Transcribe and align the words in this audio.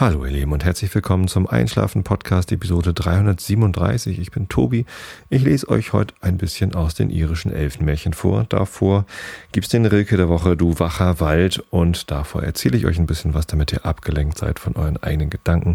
Hallo 0.00 0.24
ihr 0.24 0.30
Lieben 0.30 0.52
und 0.52 0.64
herzlich 0.64 0.94
willkommen 0.94 1.26
zum 1.26 1.48
Einschlafen 1.48 2.04
Podcast 2.04 2.52
Episode 2.52 2.94
337. 2.94 4.20
Ich 4.20 4.30
bin 4.30 4.48
Tobi. 4.48 4.86
Ich 5.28 5.42
lese 5.42 5.68
euch 5.68 5.92
heute 5.92 6.14
ein 6.20 6.38
bisschen 6.38 6.76
aus 6.76 6.94
den 6.94 7.10
irischen 7.10 7.52
Elfenmärchen 7.52 8.12
vor. 8.12 8.46
Davor 8.48 9.06
gibt's 9.50 9.70
den 9.70 9.86
Rilke 9.86 10.16
der 10.16 10.28
Woche 10.28 10.56
Du 10.56 10.78
wacher 10.78 11.18
Wald 11.18 11.64
und 11.70 12.12
davor 12.12 12.44
erzähle 12.44 12.76
ich 12.76 12.86
euch 12.86 13.00
ein 13.00 13.08
bisschen 13.08 13.34
was, 13.34 13.48
damit 13.48 13.72
ihr 13.72 13.84
abgelenkt 13.84 14.38
seid 14.38 14.60
von 14.60 14.76
euren 14.76 14.98
eigenen 14.98 15.30
Gedanken 15.30 15.74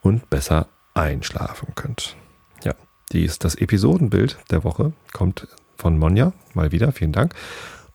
und 0.00 0.30
besser 0.30 0.68
einschlafen 0.94 1.74
könnt. 1.74 2.14
Ja, 2.62 2.74
dies 3.10 3.40
das 3.40 3.56
Episodenbild 3.56 4.38
der 4.52 4.62
Woche 4.62 4.92
kommt 5.12 5.48
von 5.76 5.98
Monja, 5.98 6.32
mal 6.54 6.70
wieder, 6.70 6.92
vielen 6.92 7.10
Dank, 7.10 7.34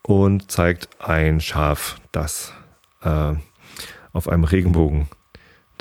und 0.01 0.51
zeigt 0.51 0.89
ein 0.99 1.39
Schaf, 1.39 1.95
das 2.11 2.51
äh, 3.03 3.35
auf 4.11 4.27
einem 4.27 4.43
Regenbogen 4.43 5.07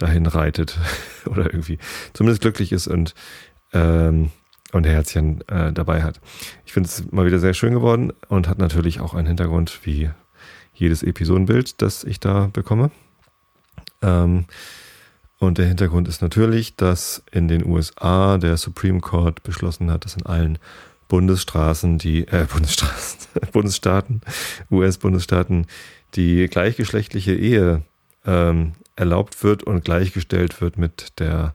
dahin 0.03 0.27
reitet 0.27 0.79
oder 1.27 1.47
irgendwie 1.47 1.79
zumindest 2.13 2.43
glücklich 2.43 2.73
ist 2.73 2.87
und, 2.89 3.15
ähm, 3.73 4.31
und 4.73 4.87
Herzchen 4.87 5.47
äh, 5.49 5.73
dabei 5.73 6.03
hat. 6.03 6.21
Ich 6.67 6.73
finde 6.73 6.89
es 6.89 7.11
mal 7.11 7.27
wieder 7.27 7.39
sehr 7.39 7.55
schön 7.55 7.73
geworden 7.73 8.13
und 8.29 8.49
hat 8.49 8.59
natürlich 8.59 9.01
auch 9.01 9.15
einen 9.15 9.27
Hintergrund 9.27 9.81
wie 9.85 10.11
jedes 10.75 11.03
Episodenbild, 11.03 11.83
das 11.83 12.05
ich 12.05 12.21
da 12.21 12.49
bekomme. 12.53 12.91
Ähm, 14.03 14.47
und 15.39 15.57
der 15.57 15.67
Hintergrund 15.67 16.07
ist 16.07 16.21
natürlich, 16.21 16.77
dass 16.77 17.23
in 17.31 17.49
den 17.49 17.65
USA 17.65 18.37
der 18.39 18.57
Supreme 18.57 19.01
Court 19.01 19.43
beschlossen 19.43 19.91
hat, 19.91 20.05
dass 20.05 20.17
in 20.17 20.27
allen 20.27 20.59
Bundesstraßen, 21.09 21.99
die 21.99 22.27
äh, 22.29 22.47
Bundesstraßen, 22.53 23.21
Bundesstaaten, 23.53 24.21
US-Bundesstaaten, 24.71 25.67
die 26.15 26.47
gleichgeschlechtliche 26.47 27.35
Ehe 27.35 27.83
ähm, 28.27 28.73
erlaubt 28.97 29.43
wird 29.43 29.63
und 29.63 29.85
gleichgestellt 29.85 30.61
wird 30.61 30.79
mit 30.79 31.19
der 31.19 31.55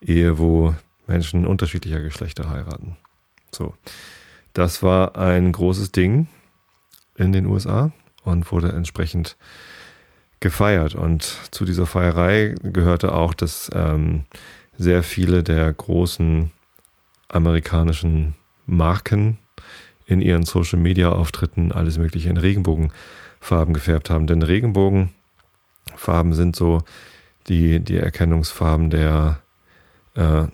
Ehe, 0.00 0.38
wo 0.38 0.74
Menschen 1.06 1.46
unterschiedlicher 1.46 2.00
Geschlechter 2.00 2.48
heiraten. 2.48 2.96
So. 3.52 3.74
Das 4.52 4.82
war 4.82 5.16
ein 5.16 5.52
großes 5.52 5.92
Ding 5.92 6.26
in 7.16 7.32
den 7.32 7.46
USA 7.46 7.92
und 8.24 8.50
wurde 8.50 8.72
entsprechend 8.72 9.36
gefeiert. 10.40 10.94
Und 10.94 11.22
zu 11.50 11.64
dieser 11.64 11.86
Feierei 11.86 12.54
gehörte 12.62 13.12
auch, 13.12 13.34
dass 13.34 13.70
ähm, 13.74 14.24
sehr 14.76 15.02
viele 15.02 15.42
der 15.42 15.72
großen 15.72 16.50
amerikanischen 17.28 18.34
Marken 18.66 19.38
in 20.06 20.20
ihren 20.20 20.44
Social 20.44 20.78
Media 20.78 21.10
Auftritten 21.10 21.70
alles 21.70 21.98
Mögliche 21.98 22.30
in 22.30 22.36
Regenbogenfarben 22.36 23.74
gefärbt 23.74 24.10
haben. 24.10 24.26
Denn 24.26 24.42
Regenbogen 24.42 25.10
Farben 25.96 26.34
sind 26.34 26.56
so 26.56 26.82
die, 27.48 27.80
die 27.80 27.96
Erkennungsfarben 27.96 28.90
der 28.90 29.40
äh, 30.14 30.44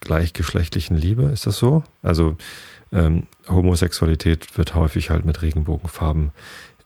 gleichgeschlechtlichen 0.00 0.96
Liebe. 0.96 1.24
Ist 1.24 1.46
das 1.46 1.58
so? 1.58 1.82
Also 2.02 2.36
ähm, 2.92 3.26
Homosexualität 3.48 4.56
wird 4.56 4.74
häufig 4.74 5.10
halt 5.10 5.24
mit 5.24 5.42
Regenbogenfarben 5.42 6.32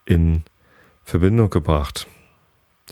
in 0.05 0.43
Verbindung 1.05 1.51
gebracht. 1.51 2.07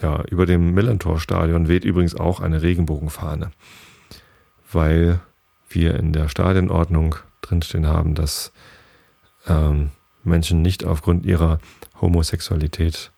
Ja, 0.03 0.23
über 0.25 0.47
dem 0.47 0.75
Millantor-Stadion 0.75 1.69
weht 1.69 1.85
übrigens 1.85 2.15
auch 2.15 2.41
eine 2.41 2.63
Regenbogenfahne, 2.63 3.51
weil 4.71 5.21
wir 5.69 5.97
in 5.97 6.13
der 6.13 6.29
Stadionordnung 6.29 7.17
drinstehen 7.41 7.87
haben, 7.87 8.15
dass 8.15 8.53
ähm, 9.47 9.91
Menschen 10.23 10.63
nicht 10.63 10.85
aufgrund 10.85 11.27
ihrer 11.27 11.59
Homosexualität 12.01 13.11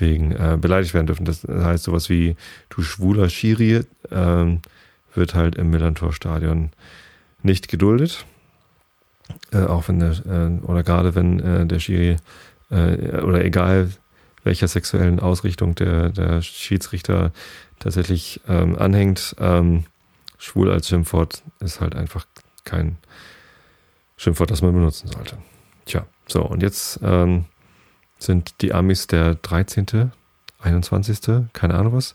wegen 0.00 0.32
äh, 0.32 0.58
beleidigt 0.60 0.94
werden 0.94 1.06
dürfen. 1.06 1.24
Das 1.24 1.44
heißt 1.44 1.84
sowas 1.84 2.08
wie 2.08 2.36
du 2.68 2.82
schwuler 2.82 3.28
Schiri 3.28 3.84
äh, 4.10 4.56
wird 5.14 5.34
halt 5.34 5.56
im 5.56 5.70
Millantor-Stadion 5.70 6.70
nicht 7.42 7.68
geduldet. 7.68 8.24
Äh, 9.52 9.64
auch 9.64 9.88
wenn 9.88 10.00
der, 10.00 10.12
äh, 10.26 10.64
oder 10.64 10.82
gerade 10.82 11.14
wenn 11.14 11.40
äh, 11.40 11.66
der 11.66 11.78
Schiri 11.78 12.16
äh, 12.70 13.20
oder 13.20 13.44
egal 13.44 13.90
welcher 14.42 14.68
sexuellen 14.68 15.20
Ausrichtung 15.20 15.74
der, 15.74 16.10
der 16.10 16.42
Schiedsrichter 16.42 17.32
tatsächlich 17.78 18.40
ähm, 18.48 18.76
anhängt, 18.78 19.36
ähm, 19.38 19.84
schwul 20.38 20.70
als 20.70 20.88
Schimpfwort 20.88 21.42
ist 21.60 21.80
halt 21.80 21.94
einfach 21.94 22.26
kein 22.64 22.96
Schimpfwort, 24.16 24.50
das 24.50 24.62
man 24.62 24.72
benutzen 24.72 25.08
sollte. 25.08 25.36
Tja, 25.84 26.06
so 26.26 26.42
und 26.42 26.62
jetzt 26.62 27.00
ähm, 27.02 27.44
sind 28.22 28.60
die 28.60 28.72
Amis 28.72 29.06
der 29.06 29.34
13., 29.36 30.12
21., 30.60 31.48
keine 31.52 31.74
Ahnung 31.74 31.94
was, 31.94 32.14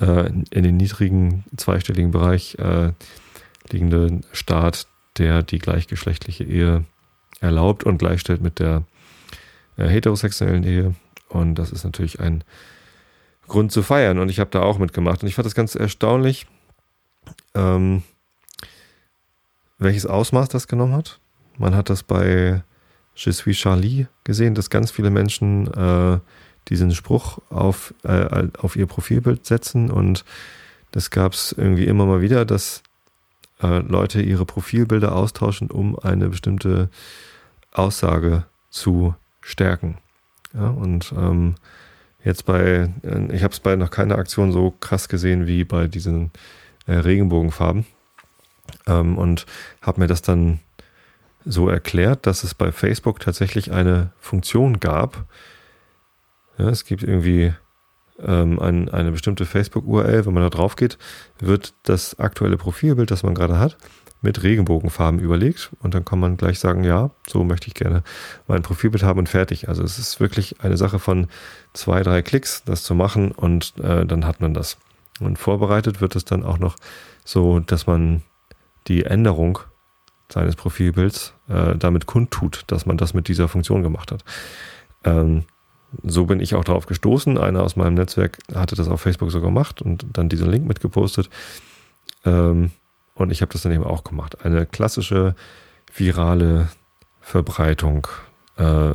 äh, 0.00 0.30
in 0.50 0.62
den 0.62 0.76
niedrigen 0.76 1.44
zweistelligen 1.56 2.10
Bereich 2.10 2.56
äh, 2.58 2.92
liegende 3.70 4.20
Staat, 4.32 4.86
der 5.18 5.42
die 5.42 5.58
gleichgeschlechtliche 5.58 6.44
Ehe 6.44 6.84
erlaubt 7.40 7.84
und 7.84 7.98
gleichstellt 7.98 8.40
mit 8.40 8.58
der 8.58 8.84
äh, 9.76 9.86
heterosexuellen 9.86 10.64
Ehe. 10.64 10.94
Und 11.28 11.56
das 11.56 11.70
ist 11.70 11.84
natürlich 11.84 12.20
ein 12.20 12.42
Grund 13.46 13.72
zu 13.72 13.82
feiern. 13.82 14.18
Und 14.18 14.30
ich 14.30 14.40
habe 14.40 14.50
da 14.50 14.62
auch 14.62 14.78
mitgemacht. 14.78 15.22
Und 15.22 15.28
ich 15.28 15.34
fand 15.34 15.46
das 15.46 15.54
ganz 15.54 15.74
erstaunlich, 15.74 16.46
ähm, 17.54 18.02
welches 19.78 20.06
Ausmaß 20.06 20.48
das 20.48 20.68
genommen 20.68 20.94
hat. 20.94 21.20
Man 21.58 21.74
hat 21.74 21.90
das 21.90 22.02
bei 22.02 22.62
Je 23.18 23.32
suis 23.32 23.58
Charlie 23.58 24.06
gesehen, 24.22 24.54
dass 24.54 24.70
ganz 24.70 24.92
viele 24.92 25.10
Menschen 25.10 25.66
äh, 25.74 26.20
diesen 26.68 26.94
Spruch 26.94 27.38
auf, 27.50 27.92
äh, 28.04 28.46
auf 28.58 28.76
ihr 28.76 28.86
Profilbild 28.86 29.44
setzen 29.44 29.90
und 29.90 30.24
das 30.92 31.10
gab 31.10 31.32
es 31.32 31.52
irgendwie 31.52 31.86
immer 31.86 32.06
mal 32.06 32.20
wieder, 32.20 32.44
dass 32.44 32.82
äh, 33.60 33.80
Leute 33.80 34.22
ihre 34.22 34.46
Profilbilder 34.46 35.16
austauschen, 35.16 35.68
um 35.68 35.98
eine 35.98 36.28
bestimmte 36.28 36.90
Aussage 37.72 38.44
zu 38.70 39.16
stärken. 39.40 39.98
Ja, 40.54 40.68
und 40.68 41.12
ähm, 41.16 41.56
jetzt 42.24 42.46
bei, 42.46 42.88
äh, 43.02 43.34
ich 43.34 43.42
habe 43.42 43.52
es 43.52 43.60
bei 43.60 43.74
noch 43.74 43.90
keiner 43.90 44.16
Aktion 44.16 44.52
so 44.52 44.70
krass 44.78 45.08
gesehen 45.08 45.48
wie 45.48 45.64
bei 45.64 45.88
diesen 45.88 46.30
äh, 46.86 46.94
Regenbogenfarben 46.94 47.84
ähm, 48.86 49.18
und 49.18 49.44
habe 49.82 50.00
mir 50.02 50.06
das 50.06 50.22
dann 50.22 50.60
so 51.44 51.68
erklärt, 51.68 52.26
dass 52.26 52.44
es 52.44 52.54
bei 52.54 52.72
Facebook 52.72 53.20
tatsächlich 53.20 53.72
eine 53.72 54.12
Funktion 54.18 54.80
gab. 54.80 55.24
Ja, 56.58 56.68
es 56.68 56.84
gibt 56.84 57.02
irgendwie 57.02 57.54
ähm, 58.20 58.58
ein, 58.58 58.88
eine 58.88 59.12
bestimmte 59.12 59.46
Facebook-URL, 59.46 60.26
wenn 60.26 60.34
man 60.34 60.42
da 60.42 60.50
drauf 60.50 60.76
geht, 60.76 60.98
wird 61.38 61.74
das 61.84 62.18
aktuelle 62.18 62.56
Profilbild, 62.56 63.10
das 63.10 63.22
man 63.22 63.34
gerade 63.34 63.58
hat, 63.58 63.76
mit 64.20 64.42
Regenbogenfarben 64.42 65.20
überlegt 65.20 65.70
und 65.80 65.94
dann 65.94 66.04
kann 66.04 66.18
man 66.18 66.36
gleich 66.36 66.58
sagen, 66.58 66.82
ja, 66.82 67.10
so 67.28 67.44
möchte 67.44 67.68
ich 67.68 67.74
gerne 67.74 68.02
mein 68.48 68.62
Profilbild 68.62 69.04
haben 69.04 69.20
und 69.20 69.28
fertig. 69.28 69.68
Also 69.68 69.84
es 69.84 69.98
ist 69.98 70.18
wirklich 70.18 70.60
eine 70.60 70.76
Sache 70.76 70.98
von 70.98 71.28
zwei, 71.72 72.02
drei 72.02 72.22
Klicks, 72.22 72.64
das 72.64 72.82
zu 72.82 72.94
machen 72.94 73.30
und 73.30 73.74
äh, 73.78 74.04
dann 74.04 74.26
hat 74.26 74.40
man 74.40 74.54
das. 74.54 74.78
Und 75.20 75.38
vorbereitet 75.38 76.00
wird 76.00 76.16
es 76.16 76.24
dann 76.24 76.44
auch 76.44 76.58
noch 76.58 76.76
so, 77.24 77.60
dass 77.60 77.86
man 77.86 78.22
die 78.88 79.04
Änderung 79.04 79.60
seines 80.30 80.56
Profilbilds 80.56 81.34
äh, 81.48 81.76
damit 81.76 82.06
kundtut, 82.06 82.64
dass 82.66 82.86
man 82.86 82.96
das 82.96 83.14
mit 83.14 83.28
dieser 83.28 83.48
Funktion 83.48 83.82
gemacht 83.82 84.12
hat. 84.12 84.24
Ähm, 85.04 85.44
so 86.02 86.26
bin 86.26 86.40
ich 86.40 86.54
auch 86.54 86.64
darauf 86.64 86.86
gestoßen. 86.86 87.38
Einer 87.38 87.62
aus 87.62 87.76
meinem 87.76 87.94
Netzwerk 87.94 88.38
hatte 88.54 88.76
das 88.76 88.88
auf 88.88 89.00
Facebook 89.00 89.30
so 89.30 89.40
gemacht 89.40 89.80
und 89.80 90.06
dann 90.12 90.28
diesen 90.28 90.50
Link 90.50 90.66
mitgepostet. 90.66 91.30
Ähm, 92.24 92.72
und 93.14 93.30
ich 93.30 93.40
habe 93.40 93.52
das 93.52 93.62
dann 93.62 93.72
eben 93.72 93.84
auch 93.84 94.04
gemacht. 94.04 94.44
Eine 94.44 94.66
klassische 94.66 95.34
virale 95.94 96.68
Verbreitung 97.20 98.06
äh, 98.56 98.92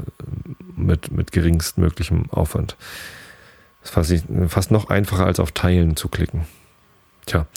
mit, 0.75 1.11
mit 1.11 1.31
geringstmöglichem 1.31 2.29
Aufwand. 2.29 2.77
Das 3.81 3.89
ist 3.89 3.93
fast, 3.93 4.25
fast 4.47 4.71
noch 4.71 4.89
einfacher 4.89 5.25
als 5.25 5.39
auf 5.39 5.51
Teilen 5.51 5.95
zu 5.95 6.07
klicken. 6.07 6.45
Tja, 7.25 7.47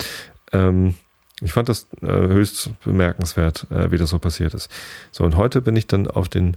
ähm, 0.52 0.94
ich 1.41 1.53
fand 1.53 1.69
das 1.69 1.87
äh, 2.03 2.06
höchst 2.06 2.71
bemerkenswert, 2.83 3.67
äh, 3.71 3.91
wie 3.91 3.99
das 3.99 4.11
so 4.11 4.19
passiert 4.19 4.55
ist. 4.55 4.71
So, 5.11 5.25
und 5.25 5.37
heute 5.37 5.61
bin 5.61 5.77
ich 5.77 5.87
dann 5.87 6.06
auf 6.06 6.29
den, 6.29 6.56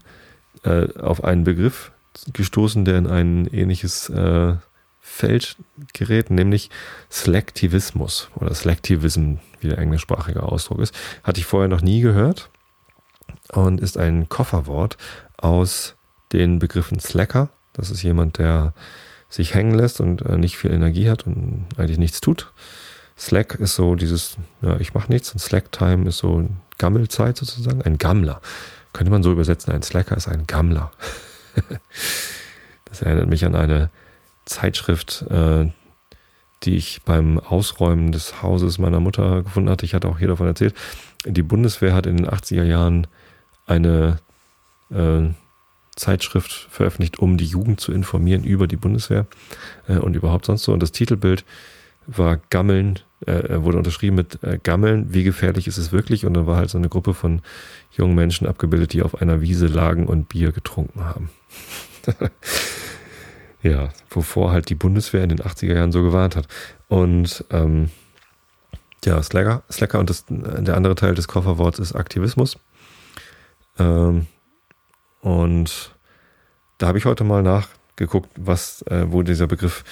äh, 0.64 0.88
auf 1.00 1.24
einen 1.24 1.44
Begriff 1.44 1.92
gestoßen, 2.34 2.86
der 2.86 2.98
in 2.98 3.08
ein 3.08 3.48
ähnliches 3.48 4.10
äh, 4.10 4.56
Feld 5.02 5.58
gerät, 5.94 6.30
nämlich 6.30 6.70
Selektivismus 7.10 8.30
oder 8.36 8.54
Selektivism, 8.54 9.36
wie 9.60 9.68
der 9.68 9.80
englischsprachige 9.80 10.44
Ausdruck 10.44 10.80
ist. 10.80 10.96
Hatte 11.24 11.40
ich 11.40 11.46
vorher 11.46 11.68
noch 11.68 11.82
nie 11.82 12.02
gehört 12.02 12.50
und 13.52 13.82
ist 13.82 13.98
ein 13.98 14.30
Kofferwort 14.30 14.98
aus 15.38 15.96
den 16.32 16.60
Begriffen 16.60 17.00
Slacker. 17.00 17.50
Das 17.74 17.90
ist 17.90 18.04
jemand, 18.04 18.38
der 18.38 18.74
sich 19.30 19.54
hängen 19.54 19.76
lässt 19.76 20.00
und 20.00 20.22
äh, 20.22 20.38
nicht 20.38 20.58
viel 20.58 20.72
Energie 20.72 21.10
hat 21.10 21.26
und 21.28 21.68
eigentlich 21.78 22.00
nichts 22.00 22.22
tut. 22.22 22.52
Slack 23.20 23.56
ist 23.56 23.76
so 23.76 23.96
dieses, 23.96 24.38
ja, 24.62 24.80
ich 24.80 24.94
mache 24.94 25.12
nichts 25.12 25.34
und 25.34 25.40
Slack-Time 25.40 26.08
ist 26.08 26.20
so 26.20 26.48
Gammelzeit 26.78 27.38
sozusagen, 27.38 27.82
ein 27.82 27.98
Gammler. 27.98 28.42
Könnte 28.94 29.12
man 29.12 29.24
so 29.24 29.32
übersetzen, 29.32 29.74
ein 29.74 29.84
Slacker 29.84 30.16
ist 30.16 30.28
ein 30.28 30.48
Gammler. 30.48 30.92
das 32.86 33.02
erinnert 33.02 33.28
mich 33.28 33.46
an 33.46 33.56
eine 33.56 33.90
Zeitschrift, 34.46 35.26
äh, 35.30 35.70
die 36.64 36.76
ich 36.76 37.02
beim 37.04 37.40
Ausräumen 37.40 38.12
des 38.12 38.42
Hauses 38.42 38.78
meiner 38.80 39.00
Mutter 39.00 39.44
gefunden 39.44 39.70
hatte. 39.70 39.86
Ich 39.86 39.94
hatte 39.94 40.08
auch 40.08 40.20
hier 40.20 40.30
davon 40.30 40.48
erzählt. 40.48 40.74
Die 41.26 41.44
Bundeswehr 41.44 41.94
hat 41.94 42.06
in 42.06 42.18
den 42.18 42.28
80er 42.28 42.64
Jahren 42.64 43.08
eine 43.66 44.20
äh, 44.92 45.30
Zeitschrift 45.96 46.52
veröffentlicht, 46.72 47.20
um 47.20 47.38
die 47.38 47.46
Jugend 47.46 47.82
zu 47.82 47.92
informieren 47.92 48.46
über 48.46 48.68
die 48.68 48.78
Bundeswehr 48.78 49.28
äh, 49.88 49.98
und 49.98 50.16
überhaupt 50.16 50.46
sonst 50.46 50.64
so. 50.64 50.72
Und 50.72 50.82
das 50.82 50.94
Titelbild 50.94 51.44
war 52.08 52.38
Gammeln, 52.50 53.00
äh, 53.26 53.62
wurde 53.62 53.78
unterschrieben 53.78 54.16
mit 54.16 54.44
äh, 54.44 54.60
Gammeln, 54.62 55.14
wie 55.14 55.24
gefährlich 55.24 55.68
ist 55.68 55.78
es 55.78 55.92
wirklich? 55.92 56.26
Und 56.26 56.34
dann 56.34 56.48
war 56.48 56.58
halt 56.58 56.70
so 56.70 56.78
eine 56.78 56.90
Gruppe 56.90 57.14
von 57.14 57.42
jungen 57.92 58.16
Menschen 58.16 58.48
abgebildet, 58.48 58.94
die 58.94 59.02
auf 59.02 59.22
einer 59.22 59.42
Wiese 59.42 59.68
lagen 59.68 60.08
und 60.08 60.30
Bier 60.30 60.52
getrunken 60.52 61.04
haben. 61.04 61.30
ja, 63.62 63.90
wovor 64.10 64.52
halt 64.52 64.70
die 64.70 64.76
Bundeswehr 64.76 65.24
in 65.24 65.30
den 65.30 65.40
80er 65.40 65.74
Jahren 65.74 65.92
so 65.92 66.02
gewarnt 66.02 66.36
hat. 66.36 66.48
Und 66.88 67.44
ähm, 67.50 67.90
ja, 69.06 69.22
Slacker, 69.22 69.64
Slacker 69.72 70.00
und 70.00 70.10
das, 70.10 70.26
der 70.28 70.76
andere 70.76 70.96
Teil 70.96 71.16
des 71.16 71.28
Kofferworts 71.28 71.80
ist 71.80 71.96
Aktivismus. 71.96 72.58
Ähm, 73.78 74.28
und 75.22 75.96
da 76.78 76.88
habe 76.88 76.98
ich 76.98 77.06
heute 77.06 77.24
mal 77.24 77.44
nachgeguckt, 77.44 78.30
was, 78.38 78.82
äh, 78.84 79.06
wo 79.10 79.24
dieser 79.24 79.48
Begriff 79.48 79.84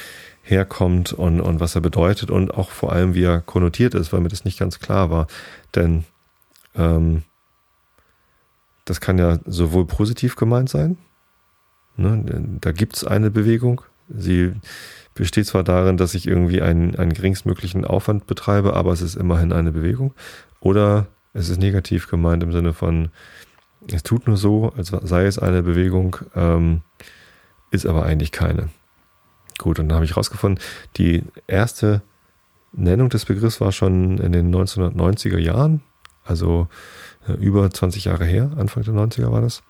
herkommt 0.47 1.13
und, 1.13 1.41
und 1.41 1.59
was 1.59 1.75
er 1.75 1.81
bedeutet 1.81 2.31
und 2.31 2.53
auch 2.53 2.71
vor 2.71 2.93
allem, 2.93 3.13
wie 3.13 3.23
er 3.23 3.41
konnotiert 3.41 3.93
ist, 3.93 4.13
weil 4.13 4.21
mir 4.21 4.29
das 4.29 4.45
nicht 4.45 4.57
ganz 4.57 4.79
klar 4.79 5.09
war. 5.09 5.27
Denn 5.75 6.05
ähm, 6.75 7.23
das 8.85 9.01
kann 9.01 9.17
ja 9.17 9.39
sowohl 9.45 9.85
positiv 9.85 10.35
gemeint 10.37 10.69
sein, 10.69 10.97
ne, 11.97 12.23
da 12.61 12.71
gibt 12.71 12.95
es 12.95 13.03
eine 13.03 13.29
Bewegung, 13.29 13.81
sie 14.07 14.53
besteht 15.13 15.47
zwar 15.47 15.63
darin, 15.63 15.97
dass 15.97 16.13
ich 16.13 16.27
irgendwie 16.27 16.61
einen, 16.61 16.95
einen 16.95 17.13
geringstmöglichen 17.13 17.83
Aufwand 17.83 18.27
betreibe, 18.27 18.75
aber 18.75 18.93
es 18.93 19.01
ist 19.01 19.15
immerhin 19.15 19.51
eine 19.51 19.71
Bewegung. 19.71 20.13
Oder 20.59 21.07
es 21.33 21.49
ist 21.49 21.59
negativ 21.59 22.07
gemeint 22.07 22.43
im 22.43 22.51
Sinne 22.51 22.73
von, 22.73 23.09
es 23.91 24.03
tut 24.03 24.27
nur 24.27 24.37
so, 24.37 24.71
als 24.77 24.89
sei 24.89 25.25
es 25.25 25.39
eine 25.39 25.63
Bewegung, 25.63 26.17
ähm, 26.35 26.81
ist 27.71 27.85
aber 27.85 28.05
eigentlich 28.05 28.31
keine. 28.31 28.69
Gut, 29.57 29.79
und 29.79 29.89
dann 29.89 29.95
habe 29.95 30.05
ich 30.05 30.15
rausgefunden, 30.15 30.63
die 30.97 31.23
erste 31.47 32.01
Nennung 32.73 33.09
des 33.09 33.25
Begriffs 33.25 33.59
war 33.59 33.71
schon 33.71 34.17
in 34.19 34.31
den 34.31 34.53
1990er 34.53 35.39
Jahren, 35.39 35.81
also 36.23 36.67
äh, 37.27 37.33
über 37.33 37.69
20 37.69 38.05
Jahre 38.05 38.25
her, 38.25 38.51
Anfang 38.57 38.83
der 38.83 38.93
90er 38.93 39.31
war 39.31 39.41
das, 39.41 39.63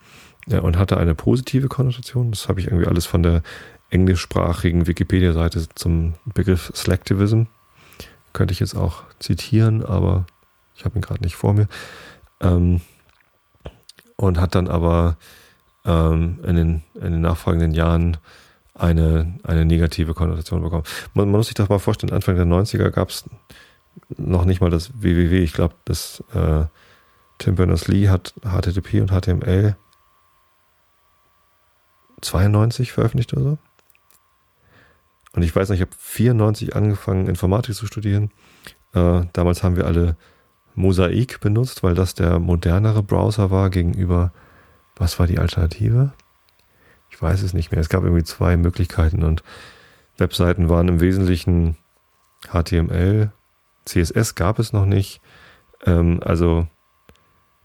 ja, 0.46 0.60
und 0.60 0.78
hatte 0.78 0.96
eine 0.96 1.14
positive 1.14 1.68
Konnotation. 1.68 2.30
Das 2.30 2.48
habe 2.48 2.60
ich 2.60 2.66
irgendwie 2.66 2.86
alles 2.86 3.06
von 3.06 3.22
der 3.22 3.42
englischsprachigen 3.90 4.86
Wikipedia-Seite 4.86 5.68
zum 5.74 6.14
Begriff 6.34 6.70
Selectivism. 6.74 7.44
Könnte 8.32 8.52
ich 8.52 8.60
jetzt 8.60 8.74
auch 8.74 9.02
zitieren, 9.18 9.84
aber 9.84 10.26
ich 10.74 10.84
habe 10.84 10.98
ihn 10.98 11.02
gerade 11.02 11.22
nicht 11.22 11.36
vor 11.36 11.54
mir. 11.54 11.68
Ähm, 12.40 12.80
und 14.16 14.40
hat 14.40 14.54
dann 14.54 14.68
aber 14.68 15.16
ähm, 15.84 16.38
in, 16.44 16.56
den, 16.56 16.82
in 16.94 17.12
den 17.12 17.20
nachfolgenden 17.20 17.72
Jahren 17.72 18.16
eine, 18.78 19.38
eine 19.42 19.64
negative 19.64 20.14
Konnotation 20.14 20.62
bekommen. 20.62 20.84
Man, 21.14 21.30
man 21.30 21.38
muss 21.38 21.46
sich 21.46 21.54
das 21.54 21.68
mal 21.68 21.78
vorstellen, 21.78 22.12
Anfang 22.12 22.36
der 22.36 22.46
90er 22.46 22.90
gab 22.90 23.10
es 23.10 23.24
noch 24.16 24.44
nicht 24.44 24.60
mal 24.60 24.70
das 24.70 24.90
www. 25.00 25.42
Ich 25.42 25.52
glaube, 25.52 25.74
das 25.84 26.22
äh, 26.34 26.64
Tim 27.38 27.54
Berners-Lee 27.54 28.08
hat 28.08 28.34
HTTP 28.42 29.00
und 29.00 29.10
HTML 29.10 29.76
92 32.20 32.92
veröffentlicht 32.92 33.32
oder 33.32 33.42
so. 33.42 33.58
Und 35.32 35.42
ich 35.42 35.54
weiß 35.54 35.68
noch, 35.68 35.76
ich 35.76 35.82
habe 35.82 35.92
94 35.96 36.74
angefangen, 36.74 37.28
Informatik 37.28 37.74
zu 37.74 37.86
studieren. 37.86 38.30
Äh, 38.94 39.22
damals 39.32 39.62
haben 39.62 39.76
wir 39.76 39.86
alle 39.86 40.16
Mosaik 40.74 41.40
benutzt, 41.40 41.82
weil 41.82 41.94
das 41.94 42.14
der 42.14 42.38
modernere 42.38 43.02
Browser 43.02 43.50
war 43.50 43.70
gegenüber, 43.70 44.32
was 44.96 45.18
war 45.18 45.26
die 45.26 45.38
Alternative? 45.38 46.12
Ich 47.18 47.22
weiß 47.22 47.42
es 47.42 47.52
nicht 47.52 47.72
mehr. 47.72 47.80
Es 47.80 47.88
gab 47.88 48.04
irgendwie 48.04 48.22
zwei 48.22 48.56
Möglichkeiten 48.56 49.24
und 49.24 49.42
Webseiten 50.18 50.68
waren 50.68 50.86
im 50.86 51.00
Wesentlichen 51.00 51.76
HTML, 52.46 53.32
CSS 53.84 54.36
gab 54.36 54.60
es 54.60 54.72
noch 54.72 54.86
nicht. 54.86 55.20
Ähm, 55.84 56.20
also 56.24 56.68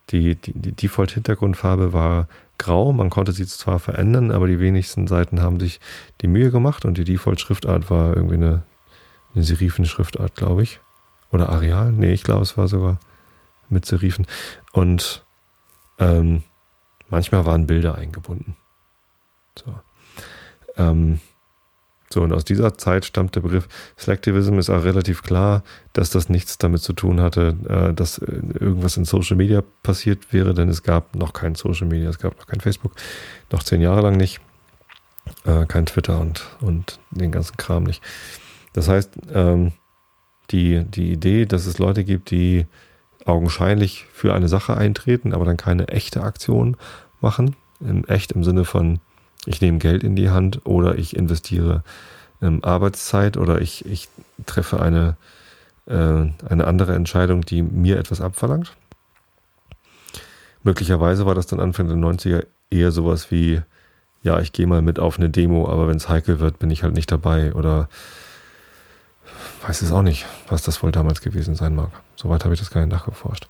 die, 0.09 0.37
die, 0.37 0.53
die 0.53 0.71
Default-Hintergrundfarbe 0.71 1.93
war 1.93 2.27
grau. 2.57 2.93
Man 2.93 3.11
konnte 3.11 3.31
sie 3.31 3.45
zwar 3.45 3.77
verändern, 3.77 4.31
aber 4.31 4.47
die 4.47 4.59
wenigsten 4.59 5.05
Seiten 5.05 5.43
haben 5.43 5.59
sich 5.59 5.79
die 6.21 6.27
Mühe 6.27 6.49
gemacht 6.49 6.83
und 6.83 6.97
die 6.97 7.03
Default-Schriftart 7.03 7.91
war 7.91 8.15
irgendwie 8.15 8.37
eine, 8.37 8.63
eine 9.35 9.43
Serifen-Schriftart, 9.43 10.33
glaube 10.33 10.63
ich. 10.63 10.79
Oder 11.29 11.49
Areal? 11.49 11.91
Nee, 11.91 12.13
ich 12.13 12.23
glaube, 12.23 12.41
es 12.41 12.57
war 12.57 12.67
sogar 12.67 12.99
mit 13.69 13.85
Serifen. 13.85 14.25
Und 14.71 15.23
ähm, 15.99 16.41
manchmal 17.07 17.45
waren 17.45 17.67
Bilder 17.67 17.93
eingebunden. 17.93 18.55
So. 19.55 19.73
Ähm, 20.77 21.19
so, 22.13 22.21
und 22.21 22.31
aus 22.31 22.45
dieser 22.45 22.77
Zeit 22.77 23.05
stammt 23.05 23.35
der 23.35 23.41
Begriff 23.41 23.67
Selectivism, 23.97 24.59
ist 24.59 24.69
auch 24.69 24.83
relativ 24.83 25.23
klar, 25.23 25.63
dass 25.93 26.11
das 26.11 26.29
nichts 26.29 26.59
damit 26.59 26.81
zu 26.81 26.93
tun 26.93 27.19
hatte, 27.19 27.55
äh, 27.67 27.93
dass 27.93 28.19
äh, 28.19 28.25
irgendwas 28.59 28.97
in 28.97 29.05
Social 29.05 29.35
Media 29.35 29.63
passiert 29.81 30.31
wäre, 30.31 30.53
denn 30.53 30.69
es 30.69 30.83
gab 30.83 31.15
noch 31.15 31.33
kein 31.33 31.55
Social 31.55 31.87
Media, 31.87 32.09
es 32.09 32.19
gab 32.19 32.37
noch 32.37 32.45
kein 32.45 32.61
Facebook, 32.61 32.91
noch 33.51 33.63
zehn 33.63 33.81
Jahre 33.81 34.01
lang 34.01 34.15
nicht, 34.15 34.41
äh, 35.45 35.65
kein 35.65 35.87
Twitter 35.87 36.19
und, 36.19 36.45
und 36.61 36.99
den 37.09 37.31
ganzen 37.31 37.57
Kram 37.57 37.83
nicht. 37.83 38.03
Das 38.73 38.87
heißt, 38.87 39.17
ähm, 39.33 39.71
die, 40.51 40.83
die 40.85 41.11
Idee, 41.13 41.47
dass 41.47 41.65
es 41.65 41.79
Leute 41.79 42.03
gibt, 42.03 42.29
die 42.29 42.67
augenscheinlich 43.25 44.05
für 44.13 44.35
eine 44.35 44.49
Sache 44.49 44.77
eintreten, 44.77 45.33
aber 45.33 45.45
dann 45.45 45.57
keine 45.57 45.87
echte 45.87 46.21
Aktion 46.21 46.77
machen, 47.21 47.55
in 47.79 48.07
echt 48.07 48.33
im 48.33 48.43
Sinne 48.43 48.65
von 48.65 48.99
ich 49.45 49.61
nehme 49.61 49.79
Geld 49.79 50.03
in 50.03 50.15
die 50.15 50.29
Hand 50.29 50.65
oder 50.65 50.97
ich 50.97 51.15
investiere 51.15 51.83
ähm, 52.41 52.63
Arbeitszeit 52.63 53.37
oder 53.37 53.61
ich, 53.61 53.85
ich 53.85 54.09
treffe 54.45 54.81
eine, 54.81 55.15
äh, 55.85 55.93
eine 56.49 56.67
andere 56.67 56.95
Entscheidung, 56.95 57.41
die 57.41 57.61
mir 57.61 57.97
etwas 57.97 58.21
abverlangt. 58.21 58.75
Möglicherweise 60.63 61.25
war 61.25 61.35
das 61.35 61.47
dann 61.47 61.59
Anfang 61.59 61.87
der 61.87 61.97
90er 61.97 62.45
eher 62.69 62.91
sowas 62.91 63.31
wie, 63.31 63.61
ja, 64.21 64.39
ich 64.39 64.53
gehe 64.53 64.67
mal 64.67 64.81
mit 64.81 64.99
auf 64.99 65.17
eine 65.17 65.29
Demo, 65.29 65.69
aber 65.69 65.87
wenn 65.87 65.97
es 65.97 66.07
heikel 66.07 66.39
wird, 66.39 66.59
bin 66.59 66.71
ich 66.71 66.83
halt 66.83 66.93
nicht 66.93 67.11
dabei 67.11 67.53
oder 67.53 67.89
weiß 69.65 69.81
es 69.81 69.91
auch 69.91 70.01
nicht, 70.01 70.25
was 70.47 70.63
das 70.63 70.81
wohl 70.83 70.91
damals 70.91 71.21
gewesen 71.21 71.55
sein 71.55 71.75
mag. 71.75 71.91
Soweit 72.15 72.43
habe 72.43 72.53
ich 72.53 72.59
das 72.59 72.71
gar 72.71 72.81
nicht 72.81 72.93
nachgeforscht. 72.93 73.47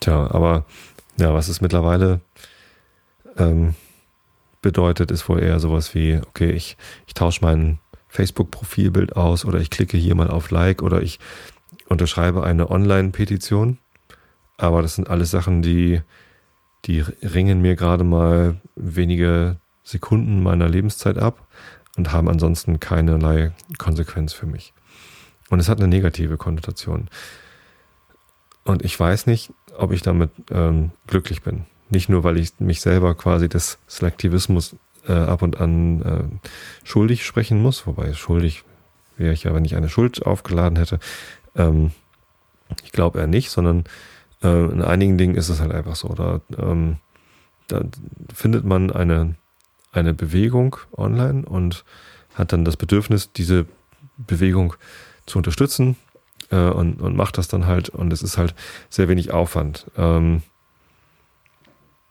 Tja, 0.00 0.30
aber 0.30 0.64
ja, 1.18 1.32
was 1.32 1.48
ist 1.48 1.62
mittlerweile 1.62 2.20
ähm, 3.38 3.74
bedeutet, 4.66 5.12
ist 5.12 5.28
wohl 5.28 5.40
eher 5.40 5.60
sowas 5.60 5.94
wie, 5.94 6.20
okay, 6.26 6.50
ich, 6.50 6.76
ich 7.06 7.14
tausche 7.14 7.38
mein 7.40 7.78
Facebook-Profilbild 8.08 9.14
aus 9.14 9.44
oder 9.44 9.60
ich 9.60 9.70
klicke 9.70 9.96
hier 9.96 10.16
mal 10.16 10.28
auf 10.28 10.50
Like 10.50 10.82
oder 10.82 11.02
ich 11.02 11.20
unterschreibe 11.88 12.42
eine 12.42 12.68
Online-Petition. 12.68 13.78
Aber 14.56 14.82
das 14.82 14.96
sind 14.96 15.08
alles 15.08 15.30
Sachen, 15.30 15.62
die, 15.62 16.00
die 16.84 17.04
ringen 17.22 17.62
mir 17.62 17.76
gerade 17.76 18.02
mal 18.02 18.60
wenige 18.74 19.58
Sekunden 19.84 20.42
meiner 20.42 20.68
Lebenszeit 20.68 21.16
ab 21.16 21.46
und 21.96 22.10
haben 22.10 22.28
ansonsten 22.28 22.80
keinerlei 22.80 23.52
Konsequenz 23.78 24.32
für 24.32 24.46
mich. 24.46 24.74
Und 25.48 25.60
es 25.60 25.68
hat 25.68 25.78
eine 25.78 25.86
negative 25.86 26.38
Konnotation. 26.38 27.08
Und 28.64 28.84
ich 28.84 28.98
weiß 28.98 29.28
nicht, 29.28 29.52
ob 29.78 29.92
ich 29.92 30.02
damit 30.02 30.30
ähm, 30.50 30.90
glücklich 31.06 31.42
bin. 31.42 31.66
Nicht 31.88 32.08
nur, 32.08 32.24
weil 32.24 32.36
ich 32.38 32.52
mich 32.58 32.80
selber 32.80 33.14
quasi 33.14 33.48
des 33.48 33.78
Selektivismus 33.86 34.76
äh, 35.06 35.12
ab 35.12 35.42
und 35.42 35.60
an 35.60 36.02
äh, 36.02 36.86
schuldig 36.86 37.24
sprechen 37.24 37.62
muss, 37.62 37.86
wobei 37.86 38.12
schuldig 38.12 38.64
wäre 39.16 39.32
ich 39.32 39.44
ja, 39.44 39.54
wenn 39.54 39.64
ich 39.64 39.76
eine 39.76 39.88
Schuld 39.88 40.24
aufgeladen 40.26 40.76
hätte. 40.76 40.98
Ähm, 41.54 41.92
ich 42.84 42.92
glaube 42.92 43.18
eher 43.20 43.26
nicht, 43.26 43.50
sondern 43.50 43.84
äh, 44.42 44.48
in 44.48 44.82
einigen 44.82 45.18
Dingen 45.18 45.36
ist 45.36 45.48
es 45.48 45.60
halt 45.60 45.72
einfach 45.72 45.96
so. 45.96 46.08
Da, 46.08 46.40
ähm, 46.58 46.96
da 47.68 47.82
findet 48.34 48.64
man 48.64 48.90
eine, 48.90 49.36
eine 49.92 50.14
Bewegung 50.14 50.76
online 50.96 51.44
und 51.46 51.84
hat 52.34 52.52
dann 52.52 52.64
das 52.64 52.76
Bedürfnis, 52.76 53.32
diese 53.32 53.66
Bewegung 54.18 54.74
zu 55.24 55.38
unterstützen 55.38 55.96
äh, 56.50 56.56
und, 56.56 57.00
und 57.00 57.16
macht 57.16 57.38
das 57.38 57.48
dann 57.48 57.66
halt 57.66 57.88
und 57.88 58.12
es 58.12 58.22
ist 58.22 58.38
halt 58.38 58.54
sehr 58.88 59.08
wenig 59.08 59.32
Aufwand. 59.32 59.90
Ähm, 59.96 60.42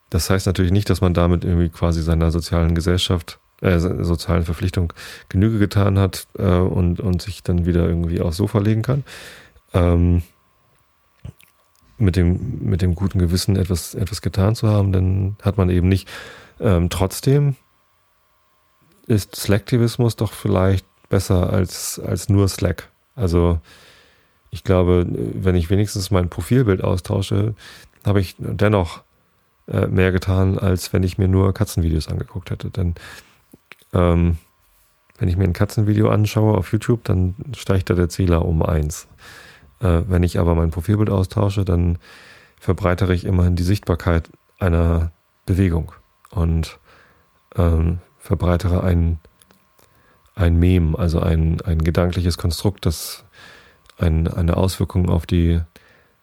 das 0.09 0.29
heißt 0.29 0.45
natürlich 0.45 0.71
nicht, 0.71 0.89
dass 0.89 1.01
man 1.01 1.13
damit 1.13 1.43
irgendwie 1.43 1.69
quasi 1.69 2.01
seiner 2.01 2.31
sozialen 2.31 2.75
Gesellschaft, 2.75 3.39
äh, 3.61 3.79
sozialen 3.79 4.43
Verpflichtung 4.43 4.93
Genüge 5.29 5.59
getan 5.59 5.97
hat 5.97 6.27
äh, 6.37 6.43
und, 6.43 6.99
und 6.99 7.21
sich 7.21 7.43
dann 7.43 7.65
wieder 7.65 7.87
irgendwie 7.87 8.21
aufs 8.21 8.37
Sofa 8.37 8.59
legen 8.59 8.81
kann. 8.81 9.03
Ähm, 9.73 10.23
mit 11.97 12.15
dem, 12.15 12.59
mit 12.61 12.81
dem 12.81 12.93
guten 12.93 13.19
Gewissen 13.19 13.55
etwas, 13.55 13.95
etwas 13.95 14.21
getan 14.21 14.55
zu 14.55 14.67
haben, 14.67 14.91
dann 14.91 15.37
hat 15.41 15.57
man 15.57 15.69
eben 15.69 15.87
nicht. 15.87 16.09
Ähm, 16.59 16.89
trotzdem 16.89 17.55
ist 19.07 19.35
Selektivismus 19.35 20.15
doch 20.15 20.33
vielleicht 20.33 20.85
besser 21.09 21.51
als, 21.51 21.99
als 21.99 22.29
nur 22.29 22.47
Slack. 22.47 22.91
Also 23.15 23.59
ich 24.51 24.63
glaube, 24.63 25.05
wenn 25.07 25.55
ich 25.55 25.69
wenigstens 25.69 26.11
mein 26.11 26.29
Profilbild 26.29 26.83
austausche, 26.83 27.55
habe 28.05 28.19
ich 28.19 28.35
dennoch 28.37 29.03
äh, 29.67 29.87
mehr 29.87 30.11
getan, 30.11 30.59
als 30.59 30.93
wenn 30.93 31.03
ich 31.03 31.17
mir 31.17 31.27
nur 31.27 31.53
Katzenvideos 31.53 32.07
angeguckt 32.07 32.51
hätte. 32.51 32.69
Denn 32.69 32.95
ähm, 33.93 34.37
wenn 35.17 35.29
ich 35.29 35.37
mir 35.37 35.45
ein 35.45 35.53
Katzenvideo 35.53 36.09
anschaue 36.09 36.57
auf 36.57 36.71
YouTube, 36.71 37.03
dann 37.03 37.35
steigt 37.55 37.89
da 37.89 37.93
der 37.93 38.09
Zähler 38.09 38.45
um 38.45 38.61
eins. 38.61 39.07
Äh, 39.79 40.01
wenn 40.07 40.23
ich 40.23 40.39
aber 40.39 40.55
mein 40.55 40.71
Profilbild 40.71 41.09
austausche, 41.09 41.65
dann 41.65 41.97
verbreitere 42.59 43.13
ich 43.13 43.25
immerhin 43.25 43.55
die 43.55 43.63
Sichtbarkeit 43.63 44.29
einer 44.59 45.11
Bewegung 45.45 45.91
und 46.31 46.79
ähm, 47.55 47.99
verbreitere 48.19 48.83
ein, 48.83 49.19
ein 50.35 50.57
Mem, 50.57 50.95
also 50.95 51.19
ein, 51.19 51.61
ein 51.61 51.83
gedankliches 51.83 52.37
Konstrukt, 52.37 52.85
das 52.85 53.23
ein, 53.97 54.27
eine 54.27 54.57
Auswirkung 54.57 55.09
auf 55.09 55.25
die 55.25 55.61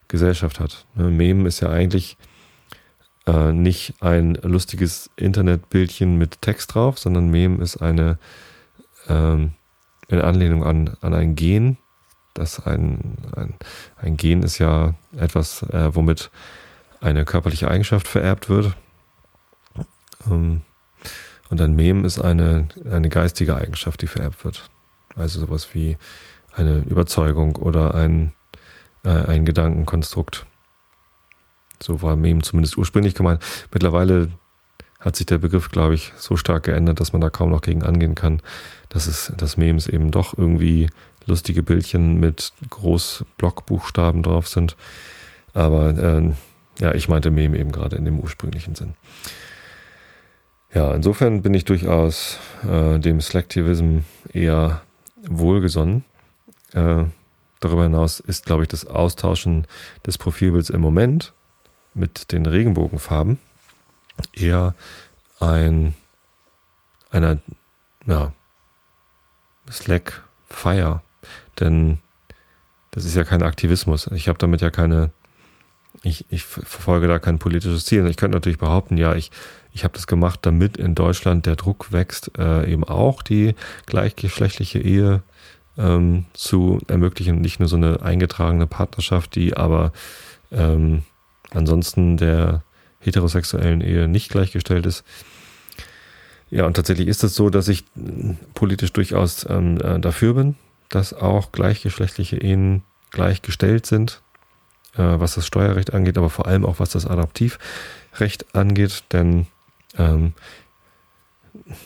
Gesellschaft 0.07 0.59
hat. 0.59 0.85
Ne, 0.95 1.09
Mem 1.09 1.45
ist 1.45 1.61
ja 1.61 1.69
eigentlich 1.69 2.17
äh, 3.25 3.51
nicht 3.51 3.95
ein 4.01 4.35
lustiges 4.35 5.09
Internetbildchen 5.15 6.17
mit 6.17 6.41
Text 6.41 6.73
drauf, 6.73 6.99
sondern 6.99 7.29
Mem 7.29 7.61
ist 7.61 7.77
eine 7.77 8.17
ähm, 9.07 9.53
in 10.07 10.21
Anlehnung 10.21 10.63
an, 10.63 10.95
an 11.01 11.13
ein 11.13 11.35
Gen. 11.35 11.77
Das 12.33 12.65
ein, 12.65 13.17
ein, 13.35 13.53
ein 13.97 14.17
Gen 14.17 14.43
ist 14.43 14.57
ja 14.57 14.95
etwas, 15.15 15.63
äh, 15.63 15.95
womit 15.95 16.31
eine 17.01 17.25
körperliche 17.25 17.69
Eigenschaft 17.69 18.07
vererbt 18.07 18.49
wird. 18.49 18.75
Ähm, 20.29 20.61
und 21.49 21.61
ein 21.61 21.75
Mem 21.75 22.05
ist 22.05 22.19
eine, 22.19 22.67
eine 22.89 23.09
geistige 23.09 23.55
Eigenschaft, 23.55 24.01
die 24.01 24.07
vererbt 24.07 24.43
wird. 24.43 24.69
Also 25.15 25.39
sowas 25.39 25.73
wie 25.73 25.97
eine 26.55 26.79
Überzeugung 26.79 27.55
oder 27.55 27.93
ein, 27.93 28.33
äh, 29.05 29.09
ein 29.09 29.45
Gedankenkonstrukt. 29.45 30.45
So 31.83 32.01
war 32.01 32.15
Mem 32.15 32.43
zumindest 32.43 32.77
ursprünglich 32.77 33.13
gemeint. 33.13 33.41
Mittlerweile 33.71 34.29
hat 34.99 35.17
sich 35.17 35.25
der 35.25 35.37
Begriff, 35.37 35.69
glaube 35.69 35.95
ich, 35.95 36.13
so 36.15 36.37
stark 36.37 36.63
geändert, 36.63 37.01
dass 37.01 37.11
man 37.11 37.21
da 37.21 37.29
kaum 37.29 37.49
noch 37.49 37.61
gegen 37.61 37.83
angehen 37.83 38.15
kann, 38.15 38.41
dass 38.87 39.07
es, 39.07 39.33
dass 39.35 39.57
Memes 39.57 39.87
eben 39.87 40.11
doch 40.11 40.37
irgendwie 40.37 40.89
lustige 41.25 41.61
Bildchen 41.61 42.19
mit 42.19 42.53
Großblockbuchstaben 42.69 44.23
drauf 44.23 44.47
sind. 44.47 44.77
Aber 45.53 45.89
äh, 45.97 46.31
ja, 46.79 46.95
ich 46.95 47.09
meinte 47.09 47.31
Meme 47.31 47.57
eben 47.57 47.73
gerade 47.73 47.97
in 47.97 48.05
dem 48.05 48.19
ursprünglichen 48.19 48.75
Sinn. 48.75 48.93
Ja, 50.73 50.93
insofern 50.93 51.41
bin 51.41 51.53
ich 51.53 51.65
durchaus 51.65 52.39
äh, 52.67 52.97
dem 52.97 53.19
Selectivism 53.19 53.99
eher 54.31 54.81
wohlgesonnen. 55.27 56.05
Äh, 56.71 57.03
darüber 57.59 57.83
hinaus 57.83 58.21
ist, 58.21 58.45
glaube 58.45 58.63
ich, 58.63 58.69
das 58.69 58.87
Austauschen 58.87 59.67
des 60.05 60.17
Profilbilds 60.17 60.69
im 60.69 60.81
Moment 60.81 61.33
mit 61.93 62.31
den 62.31 62.45
Regenbogenfarben 62.45 63.39
eher 64.33 64.75
ein 65.39 65.93
einer 67.13 67.37
ja, 68.07 68.33
Slack 69.71 70.23
Fire, 70.49 71.01
denn 71.59 71.99
das 72.91 73.05
ist 73.05 73.15
ja 73.15 73.23
kein 73.23 73.43
Aktivismus. 73.43 74.07
Ich 74.07 74.27
habe 74.27 74.37
damit 74.37 74.61
ja 74.61 74.69
keine, 74.69 75.11
ich, 76.01 76.25
ich 76.29 76.43
verfolge 76.43 77.07
da 77.07 77.19
kein 77.19 77.39
politisches 77.39 77.85
Ziel. 77.85 78.05
Ich 78.07 78.17
könnte 78.17 78.35
natürlich 78.35 78.59
behaupten, 78.59 78.97
ja, 78.97 79.15
ich, 79.15 79.31
ich 79.71 79.83
habe 79.83 79.93
das 79.93 80.05
gemacht, 80.05 80.39
damit 80.43 80.77
in 80.77 80.95
Deutschland 80.95 81.45
der 81.45 81.55
Druck 81.55 81.91
wächst, 81.91 82.37
äh, 82.37 82.71
eben 82.71 82.83
auch 82.83 83.21
die 83.21 83.55
gleichgeschlechtliche 83.85 84.79
Ehe 84.79 85.23
ähm, 85.77 86.25
zu 86.33 86.79
ermöglichen. 86.87 87.41
Nicht 87.41 87.59
nur 87.59 87.69
so 87.69 87.77
eine 87.77 88.01
eingetragene 88.01 88.67
Partnerschaft, 88.67 89.35
die 89.35 89.55
aber 89.57 89.91
ähm, 90.51 91.03
ansonsten 91.53 92.17
der 92.17 92.63
heterosexuellen 92.99 93.81
Ehe 93.81 94.07
nicht 94.07 94.29
gleichgestellt 94.29 94.85
ist. 94.85 95.03
Ja, 96.49 96.65
und 96.65 96.75
tatsächlich 96.75 97.07
ist 97.07 97.23
es 97.23 97.35
so, 97.35 97.49
dass 97.49 97.67
ich 97.67 97.83
politisch 98.53 98.93
durchaus 98.93 99.45
ähm, 99.49 99.79
äh, 99.81 99.99
dafür 99.99 100.35
bin, 100.35 100.55
dass 100.89 101.13
auch 101.13 101.51
gleichgeschlechtliche 101.51 102.37
Ehen 102.37 102.83
gleichgestellt 103.11 103.85
sind, 103.85 104.21
äh, 104.95 105.01
was 105.01 105.35
das 105.35 105.47
Steuerrecht 105.47 105.93
angeht, 105.93 106.17
aber 106.17 106.29
vor 106.29 106.47
allem 106.47 106.65
auch 106.65 106.79
was 106.79 106.91
das 106.91 107.07
Adoptivrecht 107.07 108.55
angeht, 108.55 109.03
denn 109.11 109.47
ähm, 109.97 110.33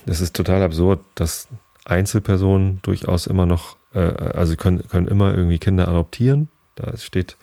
es 0.06 0.22
ist 0.22 0.36
total 0.36 0.64
absurd, 0.64 1.00
dass 1.16 1.48
Einzelpersonen 1.86 2.80
durchaus 2.82 3.28
immer 3.28 3.46
noch, 3.46 3.78
äh, 3.94 4.00
also 4.00 4.56
können, 4.56 4.88
können 4.88 5.08
immer 5.08 5.34
irgendwie 5.34 5.60
Kinder 5.60 5.88
adoptieren. 5.88 6.50
Da 6.76 6.96
steht 6.98 7.38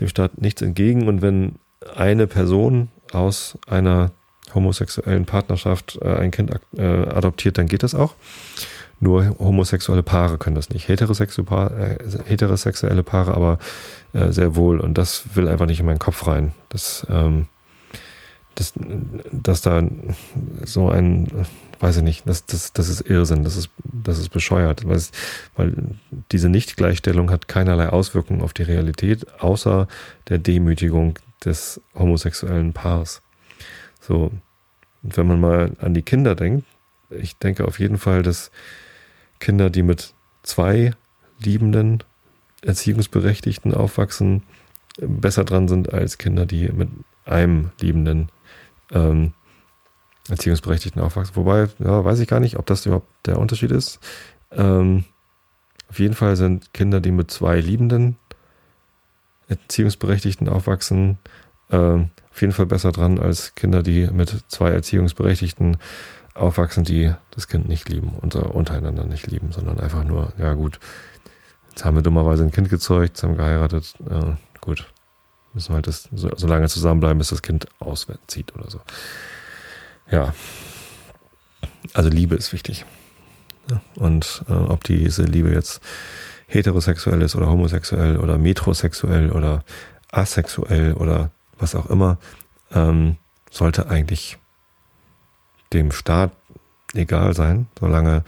dem 0.00 0.08
Staat 0.08 0.40
nichts 0.40 0.62
entgegen. 0.62 1.08
Und 1.08 1.22
wenn 1.22 1.56
eine 1.94 2.26
Person 2.26 2.88
aus 3.12 3.58
einer 3.66 4.10
homosexuellen 4.54 5.26
Partnerschaft 5.26 5.98
äh, 6.02 6.14
ein 6.16 6.30
Kind 6.30 6.50
äh, 6.76 6.82
adoptiert, 6.82 7.58
dann 7.58 7.66
geht 7.66 7.82
das 7.82 7.94
auch. 7.94 8.14
Nur 8.98 9.36
homosexuelle 9.38 10.02
Paare 10.02 10.38
können 10.38 10.56
das 10.56 10.70
nicht. 10.70 10.88
Heterosexuelle 10.88 11.46
Paare, 11.46 11.98
äh, 11.98 12.18
heterosexuelle 12.24 13.02
Paare 13.02 13.34
aber 13.34 13.58
äh, 14.14 14.32
sehr 14.32 14.56
wohl. 14.56 14.80
Und 14.80 14.96
das 14.96 15.24
will 15.34 15.48
einfach 15.48 15.66
nicht 15.66 15.80
in 15.80 15.86
meinen 15.86 15.98
Kopf 15.98 16.26
rein. 16.26 16.52
Das, 16.70 17.06
ähm, 17.10 17.46
das, 18.54 18.72
dass 19.30 19.60
da 19.60 19.82
so 20.64 20.88
ein, 20.88 21.46
weiß 21.80 21.98
ich 21.98 22.02
nicht, 22.02 22.28
das, 22.28 22.46
das, 22.46 22.72
das 22.72 22.88
ist 22.88 23.02
Irrsinn, 23.02 23.44
das 23.44 23.56
ist, 23.56 23.70
das 23.84 24.18
ist 24.18 24.30
bescheuert, 24.30 24.86
weil, 24.86 24.96
es, 24.96 25.12
weil 25.56 25.74
diese 26.32 26.48
Nichtgleichstellung 26.48 27.30
hat 27.30 27.48
keinerlei 27.48 27.88
Auswirkungen 27.88 28.42
auf 28.42 28.52
die 28.52 28.62
Realität, 28.62 29.26
außer 29.40 29.88
der 30.28 30.38
Demütigung 30.38 31.18
des 31.44 31.80
homosexuellen 31.94 32.72
Paars. 32.72 33.22
So, 34.00 34.30
und 35.02 35.16
wenn 35.16 35.26
man 35.26 35.40
mal 35.40 35.72
an 35.80 35.94
die 35.94 36.02
Kinder 36.02 36.34
denkt, 36.34 36.66
ich 37.10 37.36
denke 37.36 37.64
auf 37.66 37.78
jeden 37.78 37.98
Fall, 37.98 38.22
dass 38.22 38.50
Kinder, 39.38 39.70
die 39.70 39.82
mit 39.82 40.14
zwei 40.42 40.92
liebenden 41.38 42.02
Erziehungsberechtigten 42.62 43.74
aufwachsen, 43.74 44.42
besser 44.98 45.44
dran 45.44 45.68
sind 45.68 45.92
als 45.92 46.18
Kinder, 46.18 46.46
die 46.46 46.68
mit 46.68 46.88
einem 47.24 47.70
liebenden 47.80 48.30
ähm, 48.90 49.32
Erziehungsberechtigten 50.28 51.00
aufwachsen. 51.02 51.36
Wobei, 51.36 51.68
ja, 51.78 52.04
weiß 52.04 52.18
ich 52.20 52.28
gar 52.28 52.40
nicht, 52.40 52.58
ob 52.58 52.66
das 52.66 52.86
überhaupt 52.86 53.08
der 53.26 53.38
Unterschied 53.38 53.70
ist. 53.70 54.00
Ähm, 54.50 55.04
auf 55.88 55.98
jeden 55.98 56.14
Fall 56.14 56.36
sind 56.36 56.72
Kinder, 56.74 57.00
die 57.00 57.12
mit 57.12 57.30
zwei 57.30 57.60
liebenden 57.60 58.16
Erziehungsberechtigten 59.48 60.48
aufwachsen, 60.48 61.18
äh, 61.70 61.76
auf 61.76 62.40
jeden 62.40 62.52
Fall 62.52 62.66
besser 62.66 62.92
dran 62.92 63.18
als 63.18 63.54
Kinder, 63.54 63.82
die 63.82 64.08
mit 64.08 64.44
zwei 64.48 64.70
Erziehungsberechtigten 64.70 65.78
aufwachsen, 66.34 66.84
die 66.84 67.12
das 67.30 67.48
Kind 67.48 67.68
nicht 67.68 67.88
lieben 67.88 68.10
und 68.20 68.34
untereinander 68.34 69.04
nicht 69.04 69.26
lieben, 69.26 69.52
sondern 69.52 69.80
einfach 69.80 70.04
nur, 70.04 70.32
ja 70.38 70.52
gut, 70.54 70.78
jetzt 71.70 71.84
haben 71.84 71.96
wir 71.96 72.02
dummerweise 72.02 72.42
ein 72.44 72.50
Kind 72.50 72.68
gezeugt, 72.68 73.22
haben 73.22 73.36
geheiratet, 73.36 73.94
äh, 74.10 74.34
gut, 74.60 74.86
müssen 75.54 75.70
wir 75.70 75.76
halt 75.76 75.86
das, 75.86 76.08
so, 76.12 76.30
so 76.36 76.46
lange 76.46 76.68
zusammenbleiben, 76.68 77.18
bis 77.18 77.30
das 77.30 77.42
Kind 77.42 77.66
auszieht 77.78 78.54
oder 78.54 78.70
so. 78.70 78.80
Ja, 80.10 80.34
also 81.94 82.08
Liebe 82.08 82.36
ist 82.36 82.52
wichtig. 82.52 82.84
Und 83.96 84.44
äh, 84.48 84.52
ob 84.52 84.84
diese 84.84 85.24
Liebe 85.24 85.50
jetzt 85.50 85.80
heterosexuell 86.46 87.22
ist 87.22 87.34
oder 87.34 87.48
homosexuell 87.48 88.18
oder 88.18 88.38
metrosexuell 88.38 89.32
oder 89.32 89.64
asexuell 90.12 90.94
oder 90.94 91.30
was 91.58 91.74
auch 91.74 91.86
immer, 91.86 92.18
ähm, 92.72 93.16
sollte 93.50 93.88
eigentlich 93.88 94.38
dem 95.72 95.90
Staat 95.90 96.32
egal 96.94 97.34
sein, 97.34 97.66
solange 97.78 98.22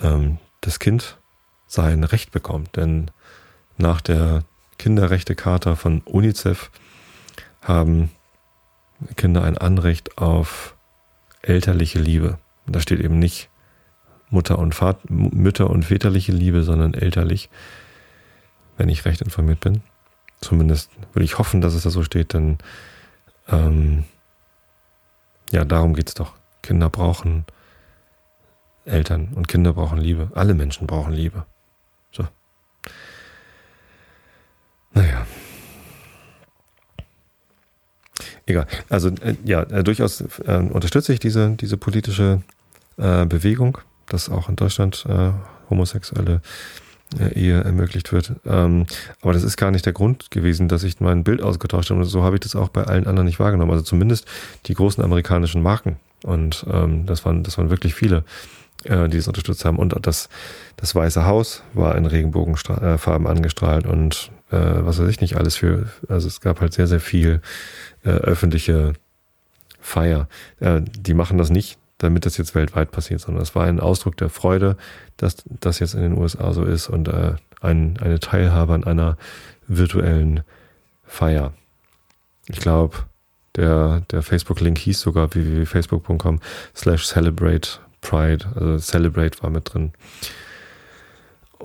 ähm, 0.00 0.38
das 0.60 0.78
Kind 0.78 1.18
sein 1.66 2.04
Recht 2.04 2.32
bekommt. 2.32 2.76
Denn 2.76 3.10
nach 3.78 4.00
der 4.00 4.44
Kinderrechtecharta 4.78 5.74
von 5.74 6.02
UNICEF 6.02 6.70
haben 7.62 8.10
Kinder 9.16 9.42
ein 9.42 9.58
Anrecht 9.58 10.18
auf 10.18 10.75
elterliche 11.46 11.98
Liebe. 11.98 12.38
Da 12.66 12.80
steht 12.80 13.00
eben 13.00 13.18
nicht 13.18 13.48
Mutter 14.30 14.58
und 14.58 14.74
Vater, 14.74 15.00
Mütter 15.08 15.70
und 15.70 15.84
väterliche 15.84 16.32
Liebe, 16.32 16.62
sondern 16.62 16.94
elterlich, 16.94 17.48
wenn 18.76 18.88
ich 18.88 19.04
recht 19.04 19.22
informiert 19.22 19.60
bin. 19.60 19.82
Zumindest 20.40 20.90
würde 21.12 21.24
ich 21.24 21.38
hoffen, 21.38 21.60
dass 21.60 21.74
es 21.74 21.84
da 21.84 21.90
so 21.90 22.02
steht, 22.02 22.34
denn 22.34 22.58
ähm, 23.48 24.04
ja, 25.52 25.64
darum 25.64 25.94
geht 25.94 26.08
es 26.08 26.14
doch. 26.14 26.34
Kinder 26.62 26.90
brauchen 26.90 27.44
Eltern 28.84 29.28
und 29.34 29.48
Kinder 29.48 29.72
brauchen 29.72 29.98
Liebe. 29.98 30.30
Alle 30.34 30.54
Menschen 30.54 30.86
brauchen 30.86 31.12
Liebe. 31.12 31.46
So. 32.10 32.26
Naja. 34.92 35.26
Egal. 38.46 38.66
Also 38.88 39.08
äh, 39.08 39.34
ja, 39.44 39.62
äh, 39.62 39.82
durchaus 39.82 40.20
äh, 40.20 40.56
unterstütze 40.56 41.12
ich 41.12 41.18
diese, 41.18 41.50
diese 41.50 41.76
politische 41.76 42.42
äh, 42.96 43.26
Bewegung, 43.26 43.78
dass 44.06 44.30
auch 44.30 44.48
in 44.48 44.56
Deutschland 44.56 45.04
äh, 45.08 45.30
homosexuelle 45.68 46.40
äh, 47.18 47.34
Ehe 47.34 47.62
ermöglicht 47.62 48.12
wird. 48.12 48.32
Ähm, 48.46 48.86
aber 49.20 49.32
das 49.32 49.42
ist 49.42 49.56
gar 49.56 49.72
nicht 49.72 49.84
der 49.84 49.92
Grund 49.92 50.30
gewesen, 50.30 50.68
dass 50.68 50.84
ich 50.84 51.00
mein 51.00 51.24
Bild 51.24 51.42
ausgetauscht 51.42 51.90
habe. 51.90 52.00
Und 52.00 52.06
so 52.06 52.22
habe 52.22 52.36
ich 52.36 52.40
das 52.40 52.56
auch 52.56 52.68
bei 52.68 52.84
allen 52.84 53.06
anderen 53.06 53.26
nicht 53.26 53.40
wahrgenommen. 53.40 53.72
Also 53.72 53.82
zumindest 53.82 54.26
die 54.66 54.74
großen 54.74 55.02
amerikanischen 55.02 55.62
Marken. 55.62 55.96
Und 56.22 56.64
ähm, 56.72 57.04
das 57.06 57.24
waren, 57.24 57.42
das 57.42 57.58
waren 57.58 57.70
wirklich 57.70 57.94
viele, 57.94 58.24
äh, 58.84 59.08
die 59.08 59.18
es 59.18 59.28
unterstützt 59.28 59.64
haben. 59.64 59.78
Und 59.78 59.94
das, 60.06 60.28
das 60.76 60.94
Weiße 60.94 61.26
Haus 61.26 61.62
war 61.74 61.96
in 61.96 62.06
Regenbogenfarben 62.06 63.26
angestrahlt 63.26 63.86
und 63.86 64.30
äh, 64.50 64.56
was 64.56 64.98
weiß 64.98 65.08
ich 65.08 65.20
nicht 65.20 65.36
alles 65.36 65.56
für. 65.56 65.88
Also 66.08 66.28
es 66.28 66.40
gab 66.40 66.60
halt 66.60 66.72
sehr, 66.72 66.86
sehr 66.86 67.00
viel 67.00 67.40
äh, 68.04 68.10
öffentliche 68.10 68.94
Feier. 69.80 70.28
Äh, 70.60 70.82
die 70.82 71.14
machen 71.14 71.38
das 71.38 71.50
nicht, 71.50 71.78
damit 71.98 72.26
das 72.26 72.36
jetzt 72.36 72.54
weltweit 72.54 72.90
passiert, 72.90 73.20
sondern 73.20 73.42
es 73.42 73.54
war 73.54 73.64
ein 73.64 73.80
Ausdruck 73.80 74.16
der 74.16 74.30
Freude, 74.30 74.76
dass 75.16 75.36
das 75.48 75.78
jetzt 75.78 75.94
in 75.94 76.02
den 76.02 76.18
USA 76.18 76.52
so 76.52 76.64
ist 76.64 76.88
und 76.88 77.08
äh, 77.08 77.34
ein, 77.60 77.98
eine 78.00 78.20
Teilhabe 78.20 78.74
an 78.74 78.84
einer 78.84 79.16
virtuellen 79.66 80.42
Feier. 81.04 81.52
Ich 82.48 82.60
glaube, 82.60 82.96
der, 83.56 84.02
der 84.10 84.22
Facebook-Link 84.22 84.78
hieß 84.78 85.00
sogar 85.00 85.34
www.facebook.com 85.34 86.40
slash 86.74 87.06
celebrate 87.06 87.80
pride, 88.02 88.46
also 88.54 88.78
celebrate 88.78 89.42
war 89.42 89.50
mit 89.50 89.72
drin. 89.72 89.92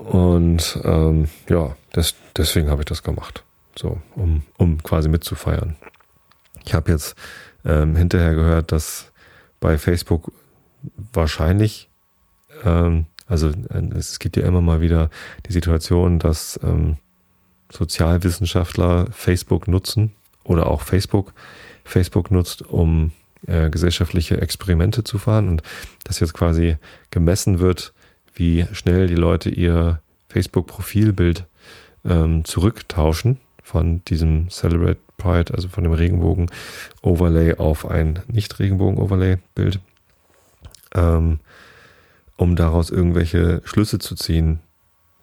Und 0.04 0.78
ähm, 0.84 1.28
ja, 1.48 1.76
das, 1.92 2.14
deswegen 2.36 2.70
habe 2.70 2.82
ich 2.82 2.86
das 2.86 3.02
gemacht. 3.02 3.44
So, 3.76 4.00
um, 4.14 4.42
um 4.58 4.82
quasi 4.82 5.08
mitzufeiern. 5.08 5.76
Ich 6.64 6.74
habe 6.74 6.90
jetzt 6.92 7.14
ähm, 7.64 7.96
hinterher 7.96 8.34
gehört, 8.34 8.72
dass 8.72 9.12
bei 9.60 9.78
Facebook 9.78 10.32
wahrscheinlich, 11.12 11.88
ähm, 12.64 13.06
also 13.26 13.48
äh, 13.48 13.88
es 13.96 14.18
gibt 14.18 14.36
ja 14.36 14.44
immer 14.44 14.60
mal 14.60 14.80
wieder 14.80 15.10
die 15.46 15.52
Situation, 15.52 16.18
dass 16.18 16.58
ähm, 16.62 16.96
Sozialwissenschaftler 17.70 19.06
Facebook 19.12 19.68
nutzen 19.68 20.12
oder 20.44 20.66
auch 20.66 20.82
Facebook 20.82 21.32
Facebook 21.84 22.30
nutzt, 22.30 22.62
um 22.62 23.12
äh, 23.46 23.70
gesellschaftliche 23.70 24.40
Experimente 24.40 25.04
zu 25.04 25.18
fahren 25.18 25.48
und 25.48 25.62
dass 26.04 26.20
jetzt 26.20 26.34
quasi 26.34 26.76
gemessen 27.10 27.58
wird, 27.58 27.92
wie 28.34 28.66
schnell 28.72 29.06
die 29.06 29.14
Leute 29.14 29.50
ihr 29.50 30.00
Facebook-Profilbild 30.28 31.46
ähm, 32.04 32.44
zurücktauschen 32.44 33.38
von 33.62 34.04
diesem 34.04 34.48
Celebrate 34.50 34.98
Pride, 35.16 35.54
also 35.54 35.68
von 35.68 35.84
dem 35.84 35.92
Regenbogen-Overlay 35.92 37.54
auf 37.56 37.88
ein 37.88 38.20
Nicht-Regenbogen-Overlay-Bild, 38.26 39.78
ähm, 40.94 41.38
um 42.36 42.56
daraus 42.56 42.90
irgendwelche 42.90 43.62
Schlüsse 43.64 43.98
zu 43.98 44.16
ziehen, 44.16 44.58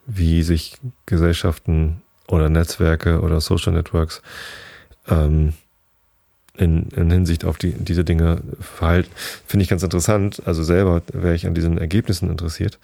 wie 0.06 0.42
sich 0.42 0.78
Gesellschaften 1.06 2.02
oder 2.28 2.50
Netzwerke 2.50 3.22
oder 3.22 3.42
Social 3.42 3.74
Networks 3.74 4.22
ähm, 5.08 5.54
in, 6.60 6.90
in 6.96 7.10
Hinsicht 7.10 7.46
auf 7.46 7.58
die, 7.58 7.72
diese 7.72 8.04
Dinge 8.04 8.42
verhalten. 8.60 9.10
Finde 9.48 9.64
ich 9.64 9.70
ganz 9.70 9.82
interessant. 9.82 10.42
Also 10.46 10.64
selber 10.64 11.02
wäre 11.14 11.36
ich 11.36 11.48
an 11.48 11.54
diesen 11.54 11.78
Ergebnissen 11.78 12.30
interessiert. 12.30 12.80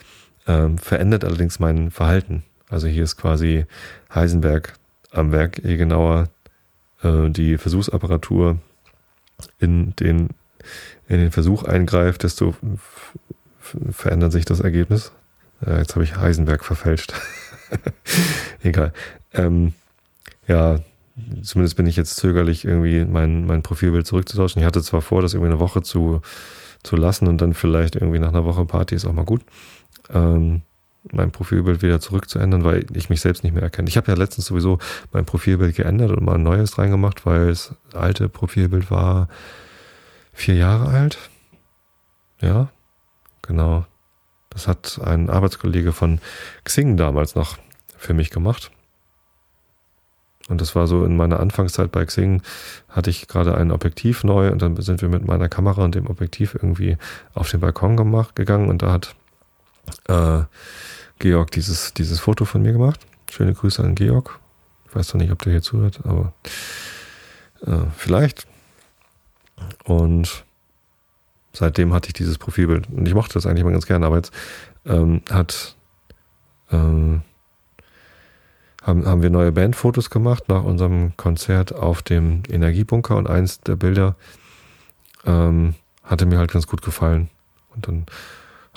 Ähm, 0.47 0.77
verändert 0.77 1.25
allerdings 1.25 1.59
mein 1.59 1.91
Verhalten. 1.91 2.43
Also 2.69 2.87
hier 2.87 3.03
ist 3.03 3.17
quasi 3.17 3.65
Heisenberg 4.13 4.73
am 5.11 5.31
Werk, 5.31 5.61
je 5.63 5.77
genauer 5.77 6.29
äh, 7.03 7.29
die 7.29 7.57
Versuchsapparatur 7.57 8.57
in 9.59 9.95
den, 9.97 10.29
in 11.07 11.19
den 11.19 11.31
Versuch 11.31 11.63
eingreift, 11.63 12.23
desto 12.23 12.55
verändert 13.91 14.31
sich 14.31 14.45
das 14.45 14.59
Ergebnis. 14.61 15.11
Äh, 15.65 15.79
jetzt 15.79 15.95
habe 15.95 16.03
ich 16.03 16.15
Heisenberg 16.15 16.63
verfälscht. 16.63 17.13
Egal. 18.63 18.93
Ähm, 19.33 19.73
ja, 20.47 20.79
zumindest 21.41 21.77
bin 21.77 21.87
ich 21.87 21.95
jetzt 21.95 22.17
zögerlich, 22.17 22.65
irgendwie 22.65 23.05
mein, 23.05 23.45
mein 23.45 23.63
Profilbild 23.63 24.05
zurückzutauschen. 24.05 24.61
Ich 24.61 24.65
hatte 24.65 24.81
zwar 24.81 25.01
vor, 25.01 25.21
das 25.21 25.33
irgendwie 25.33 25.51
eine 25.51 25.59
Woche 25.59 25.81
zu, 25.81 26.21
zu 26.83 26.95
lassen 26.95 27.27
und 27.27 27.39
dann 27.39 27.53
vielleicht 27.53 27.95
irgendwie 27.95 28.19
nach 28.19 28.29
einer 28.29 28.45
Woche 28.45 28.65
Party 28.65 28.95
ist 28.95 29.05
auch 29.05 29.13
mal 29.13 29.25
gut. 29.25 29.41
Ähm, 30.09 30.61
mein 31.11 31.31
Profilbild 31.31 31.81
wieder 31.81 31.99
zurückzuändern, 31.99 32.63
weil 32.63 32.85
ich 32.93 33.09
mich 33.09 33.21
selbst 33.21 33.43
nicht 33.43 33.53
mehr 33.53 33.63
erkenne. 33.63 33.87
Ich 33.87 33.97
habe 33.97 34.11
ja 34.11 34.17
letztens 34.17 34.47
sowieso 34.47 34.79
mein 35.11 35.25
Profilbild 35.25 35.75
geändert 35.75 36.11
und 36.11 36.23
mal 36.23 36.35
ein 36.35 36.43
neues 36.43 36.77
reingemacht, 36.77 37.25
weil 37.25 37.47
das 37.47 37.75
alte 37.93 38.27
Profilbild 38.27 38.89
war 38.89 39.27
vier 40.33 40.55
Jahre 40.55 40.87
alt. 40.87 41.17
Ja, 42.41 42.69
genau. 43.41 43.85
Das 44.49 44.67
hat 44.67 44.99
ein 45.03 45.29
Arbeitskollege 45.29 45.91
von 45.91 46.19
Xing 46.63 46.97
damals 46.97 47.35
noch 47.35 47.57
für 47.97 48.13
mich 48.13 48.31
gemacht. 48.31 48.71
Und 50.47 50.61
das 50.61 50.75
war 50.75 50.85
so 50.85 51.03
in 51.05 51.17
meiner 51.17 51.39
Anfangszeit 51.39 51.91
bei 51.91 52.05
Xing, 52.05 52.41
hatte 52.89 53.09
ich 53.09 53.27
gerade 53.27 53.57
ein 53.57 53.71
Objektiv 53.71 54.23
neu 54.23 54.51
und 54.51 54.61
dann 54.61 54.79
sind 54.79 55.01
wir 55.01 55.09
mit 55.09 55.25
meiner 55.25 55.49
Kamera 55.49 55.83
und 55.83 55.95
dem 55.95 56.07
Objektiv 56.07 56.53
irgendwie 56.53 56.97
auf 57.33 57.49
den 57.49 57.61
Balkon 57.61 57.97
gemacht, 57.97 58.35
gegangen 58.35 58.69
und 58.69 58.83
da 58.83 58.91
hat 58.91 59.15
äh, 60.07 60.43
Georg 61.19 61.51
dieses, 61.51 61.93
dieses 61.93 62.19
Foto 62.19 62.45
von 62.45 62.61
mir 62.61 62.73
gemacht. 62.73 62.99
Schöne 63.31 63.53
Grüße 63.53 63.83
an 63.83 63.95
Georg. 63.95 64.39
Ich 64.87 64.95
weiß 64.95 65.07
zwar 65.07 65.21
nicht, 65.21 65.31
ob 65.31 65.41
der 65.41 65.53
hier 65.53 65.61
zuhört, 65.61 66.01
aber 66.03 66.33
äh, 67.65 67.87
vielleicht. 67.97 68.45
Und 69.83 70.45
seitdem 71.53 71.93
hatte 71.93 72.07
ich 72.07 72.13
dieses 72.13 72.37
Profilbild. 72.37 72.87
Und 72.89 73.07
ich 73.07 73.13
mochte 73.13 73.33
das 73.33 73.45
eigentlich 73.45 73.63
mal 73.63 73.71
ganz 73.71 73.87
gerne, 73.87 74.05
aber 74.05 74.17
jetzt 74.17 74.31
ähm, 74.85 75.21
hat 75.31 75.75
ähm, 76.71 77.21
haben, 78.85 79.05
haben 79.05 79.23
wir 79.23 79.29
neue 79.29 79.51
Bandfotos 79.51 80.09
gemacht 80.09 80.43
nach 80.47 80.63
unserem 80.63 81.17
Konzert 81.17 81.73
auf 81.73 82.03
dem 82.03 82.43
Energiebunker 82.49 83.17
und 83.17 83.27
eins 83.27 83.59
der 83.61 83.75
Bilder 83.75 84.15
ähm, 85.25 85.73
hatte 86.03 86.25
mir 86.25 86.37
halt 86.37 86.51
ganz 86.51 86.67
gut 86.67 86.83
gefallen. 86.83 87.29
Und 87.73 87.87
dann 87.87 88.05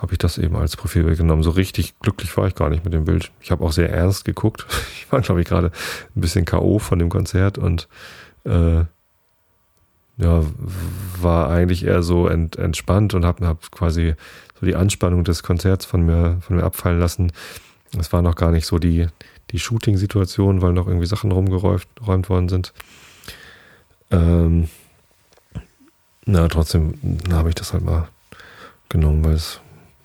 habe 0.01 0.13
ich 0.13 0.19
das 0.19 0.39
eben 0.39 0.57
als 0.57 0.77
Profilbild 0.77 1.19
genommen. 1.19 1.43
So 1.43 1.51
richtig 1.51 1.99
glücklich 2.01 2.35
war 2.37 2.47
ich 2.47 2.55
gar 2.55 2.71
nicht 2.71 2.85
mit 2.85 2.95
dem 2.95 3.05
Bild. 3.05 3.31
Ich 3.41 3.51
habe 3.51 3.65
auch 3.65 3.73
sehr 3.73 3.91
ernst 3.91 4.25
geguckt. 4.25 4.67
Ich 5.01 5.13
war, 5.13 5.23
glaube 5.23 5.41
ich, 5.41 5.49
gerade 5.49 5.73
ein 6.15 6.21
bisschen 6.21 6.45
K.O. 6.45 6.79
von 6.79 6.99
dem 6.99 7.09
Konzert 7.09 7.57
und 7.57 7.89
äh, 8.45 8.81
ja, 10.19 10.43
war 11.19 11.49
eigentlich 11.49 11.87
eher 11.87 12.03
so 12.03 12.27
ent, 12.27 12.57
entspannt 12.57 13.15
und 13.15 13.25
habe 13.25 13.47
hab 13.47 13.71
quasi 13.71 14.17
so 14.61 14.67
die 14.67 14.77
Anspannung 14.77 15.25
des 15.25 15.43
Konzerts 15.43 15.87
von 15.87 16.05
mir, 16.05 16.37
von 16.43 16.57
mir 16.57 16.65
abfallen 16.65 17.01
lassen. 17.01 17.33
Es 17.99 18.13
war 18.13 18.21
noch 18.21 18.35
gar 18.35 18.51
nicht 18.51 18.67
so 18.67 18.79
die, 18.79 19.07
die 19.51 19.59
Shooting-Situation, 19.59 20.63
weil 20.63 20.73
noch 20.73 20.87
irgendwie 20.87 21.07
Sachen 21.07 21.33
rumgeräumt 21.33 22.29
worden 22.29 22.49
sind. 22.49 22.73
Ähm, 24.11 24.69
na, 26.27 26.49
trotzdem 26.49 27.19
habe 27.31 27.49
ich 27.49 27.55
das 27.55 27.73
halt 27.73 27.85
mal 27.85 28.09
genommen, 28.89 29.25
weil 29.25 29.35
es 29.35 29.61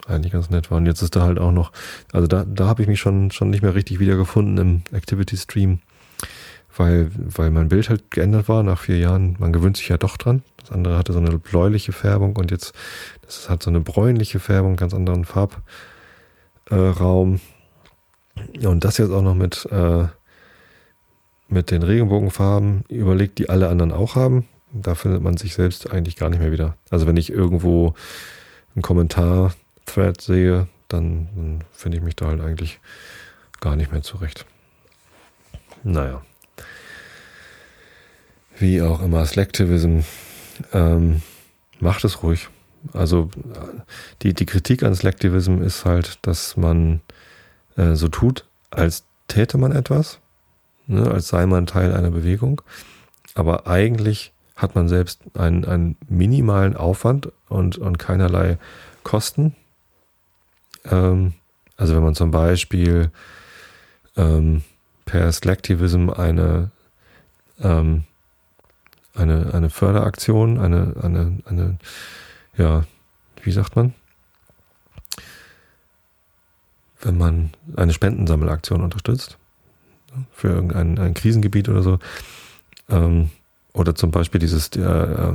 eigentlich 0.08 0.34
ganz 0.34 0.49
nett 0.49 0.71
war. 0.71 0.77
Und 0.77 0.86
jetzt 0.86 1.01
ist 1.01 1.15
da 1.15 1.23
halt 1.23 1.39
auch 1.39 1.51
noch, 1.51 1.71
also 2.12 2.27
da, 2.27 2.45
da 2.45 2.67
habe 2.67 2.82
ich 2.82 2.88
mich 2.88 2.99
schon, 2.99 3.32
schon 3.32 3.49
nicht 3.49 3.62
mehr 3.62 3.75
richtig 3.75 3.99
wiedergefunden 3.99 4.58
im 4.58 4.95
Activity-Stream, 4.95 5.79
weil, 6.75 7.12
weil 7.15 7.51
mein 7.51 7.69
Bild 7.69 7.89
halt 7.89 8.12
geändert 8.12 8.49
war 8.49 8.63
nach 8.63 8.79
vier 8.79 8.97
Jahren. 8.97 9.36
Man 9.39 9.53
gewöhnt 9.53 9.77
sich 9.77 9.89
ja 9.89 9.97
doch 9.97 10.17
dran. 10.17 10.43
Das 10.58 10.71
andere 10.71 10.97
hatte 10.97 11.13
so 11.13 11.19
eine 11.19 11.38
bläuliche 11.38 11.91
Färbung 11.91 12.36
und 12.36 12.51
jetzt, 12.51 12.73
das 13.21 13.49
hat 13.49 13.63
so 13.63 13.69
eine 13.69 13.82
bräunliche 13.82 14.39
Färbung, 14.39 14.75
ganz 14.75 14.93
anderen 14.93 15.25
Farbraum. 15.25 17.36
Äh, 17.36 17.39
und 18.63 18.83
das 18.83 18.97
jetzt 18.97 19.11
auch 19.11 19.21
noch 19.21 19.35
mit, 19.35 19.67
äh, 19.71 20.05
mit 21.47 21.71
den 21.71 21.83
Regenbogenfarben 21.83 22.85
überlegt, 22.89 23.37
die 23.39 23.49
alle 23.49 23.69
anderen 23.69 23.91
auch 23.91 24.15
haben. 24.15 24.47
Da 24.71 24.95
findet 24.95 25.21
man 25.21 25.37
sich 25.37 25.53
selbst 25.53 25.91
eigentlich 25.91 26.15
gar 26.15 26.29
nicht 26.29 26.39
mehr 26.39 26.51
wieder. 26.51 26.75
Also 26.89 27.05
wenn 27.05 27.17
ich 27.17 27.29
irgendwo 27.29 27.93
einen 28.75 28.81
Kommentar 28.81 29.53
Thread 29.85 30.19
sehe, 30.19 30.67
dann, 30.87 31.27
dann 31.35 31.63
finde 31.71 31.97
ich 31.97 32.03
mich 32.03 32.15
da 32.15 32.27
halt 32.27 32.41
eigentlich 32.41 32.79
gar 33.61 33.75
nicht 33.75 33.91
mehr 33.91 34.01
zurecht. 34.01 34.45
Naja. 35.83 36.23
Wie 38.57 38.81
auch 38.81 39.01
immer, 39.01 39.25
Slacktivism 39.25 39.99
ähm, 40.73 41.21
macht 41.79 42.03
es 42.03 42.23
ruhig. 42.23 42.49
Also 42.91 43.29
die, 44.21 44.33
die 44.33 44.45
Kritik 44.45 44.83
an 44.83 44.95
Slacktivism 44.95 45.61
ist 45.61 45.85
halt, 45.85 46.19
dass 46.21 46.57
man 46.57 47.01
äh, 47.75 47.95
so 47.95 48.07
tut, 48.07 48.45
als 48.71 49.05
täte 49.27 49.57
man 49.57 49.71
etwas, 49.71 50.19
ne, 50.88 51.09
als 51.09 51.27
sei 51.27 51.45
man 51.45 51.65
Teil 51.65 51.93
einer 51.93 52.12
Bewegung, 52.12 52.62
aber 53.36 53.67
eigentlich 53.67 54.31
hat 54.55 54.75
man 54.75 54.88
selbst 54.88 55.21
einen, 55.33 55.65
einen 55.65 55.97
minimalen 56.07 56.75
Aufwand 56.75 57.31
und, 57.49 57.77
und 57.77 57.97
keinerlei 57.97 58.57
Kosten 59.03 59.55
ähm, 60.86 61.33
also 61.77 61.95
wenn 61.95 62.03
man 62.03 62.15
zum 62.15 62.31
Beispiel 62.31 63.12
ähm, 64.15 64.63
per 65.05 65.31
Slacktivism 65.31 66.09
eine, 66.09 66.71
ähm, 67.59 68.03
eine, 69.15 69.53
eine 69.53 69.69
Förderaktion, 69.69 70.59
eine, 70.59 70.95
eine, 71.01 71.39
eine, 71.45 71.77
ja, 72.57 72.83
wie 73.41 73.51
sagt 73.51 73.75
man? 73.75 73.93
Wenn 77.03 77.17
man 77.17 77.51
eine 77.75 77.93
Spendensammelaktion 77.93 78.81
unterstützt, 78.81 79.37
für 80.31 80.49
irgendein 80.49 80.97
ein 80.99 81.13
Krisengebiet 81.13 81.69
oder 81.69 81.81
so, 81.81 81.99
ähm, 82.89 83.29
oder 83.73 83.95
zum 83.95 84.11
Beispiel 84.11 84.39
dieses, 84.39 84.69
äh, 84.75 84.81
äh, 84.81 85.33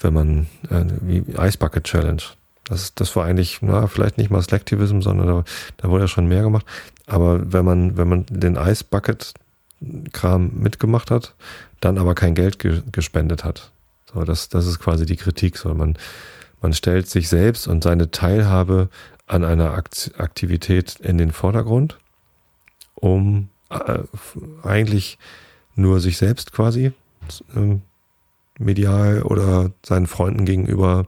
wenn 0.00 0.14
man, 0.14 0.46
äh, 0.70 0.84
wie 1.02 1.24
Ice 1.38 1.58
Bucket 1.58 1.84
Challenge, 1.84 2.22
das, 2.64 2.94
das 2.94 3.16
war 3.16 3.24
eigentlich, 3.24 3.58
na, 3.62 3.86
vielleicht 3.86 4.18
nicht 4.18 4.30
mal 4.30 4.42
Slacktivism, 4.42 5.00
sondern 5.00 5.26
da, 5.26 5.44
da 5.78 5.88
wurde 5.88 6.04
ja 6.04 6.08
schon 6.08 6.28
mehr 6.28 6.42
gemacht. 6.42 6.66
Aber 7.06 7.52
wenn 7.52 7.64
man, 7.64 7.96
wenn 7.96 8.08
man 8.08 8.26
den 8.28 8.56
Ice 8.56 8.84
Bucket 8.84 9.34
Kram 10.12 10.50
mitgemacht 10.54 11.10
hat, 11.10 11.34
dann 11.80 11.98
aber 11.98 12.14
kein 12.14 12.34
Geld 12.34 12.58
ge 12.58 12.82
gespendet 12.90 13.44
hat. 13.44 13.70
So, 14.12 14.24
das, 14.24 14.48
das 14.48 14.66
ist 14.66 14.80
quasi 14.80 15.06
die 15.06 15.16
Kritik. 15.16 15.56
So, 15.56 15.72
man, 15.72 15.96
man 16.60 16.72
stellt 16.72 17.08
sich 17.08 17.28
selbst 17.28 17.68
und 17.68 17.84
seine 17.84 18.10
Teilhabe 18.10 18.88
an 19.28 19.44
einer 19.44 19.72
Aktivität 19.74 20.96
in 21.00 21.18
den 21.18 21.32
Vordergrund, 21.32 21.98
um 22.94 23.50
äh, 23.70 24.00
eigentlich 24.62 25.18
nur 25.74 26.00
sich 26.00 26.16
selbst 26.18 26.52
quasi 26.52 26.92
äh, 27.54 27.76
medial 28.58 29.22
oder 29.22 29.70
seinen 29.84 30.06
Freunden 30.06 30.44
gegenüber 30.44 31.06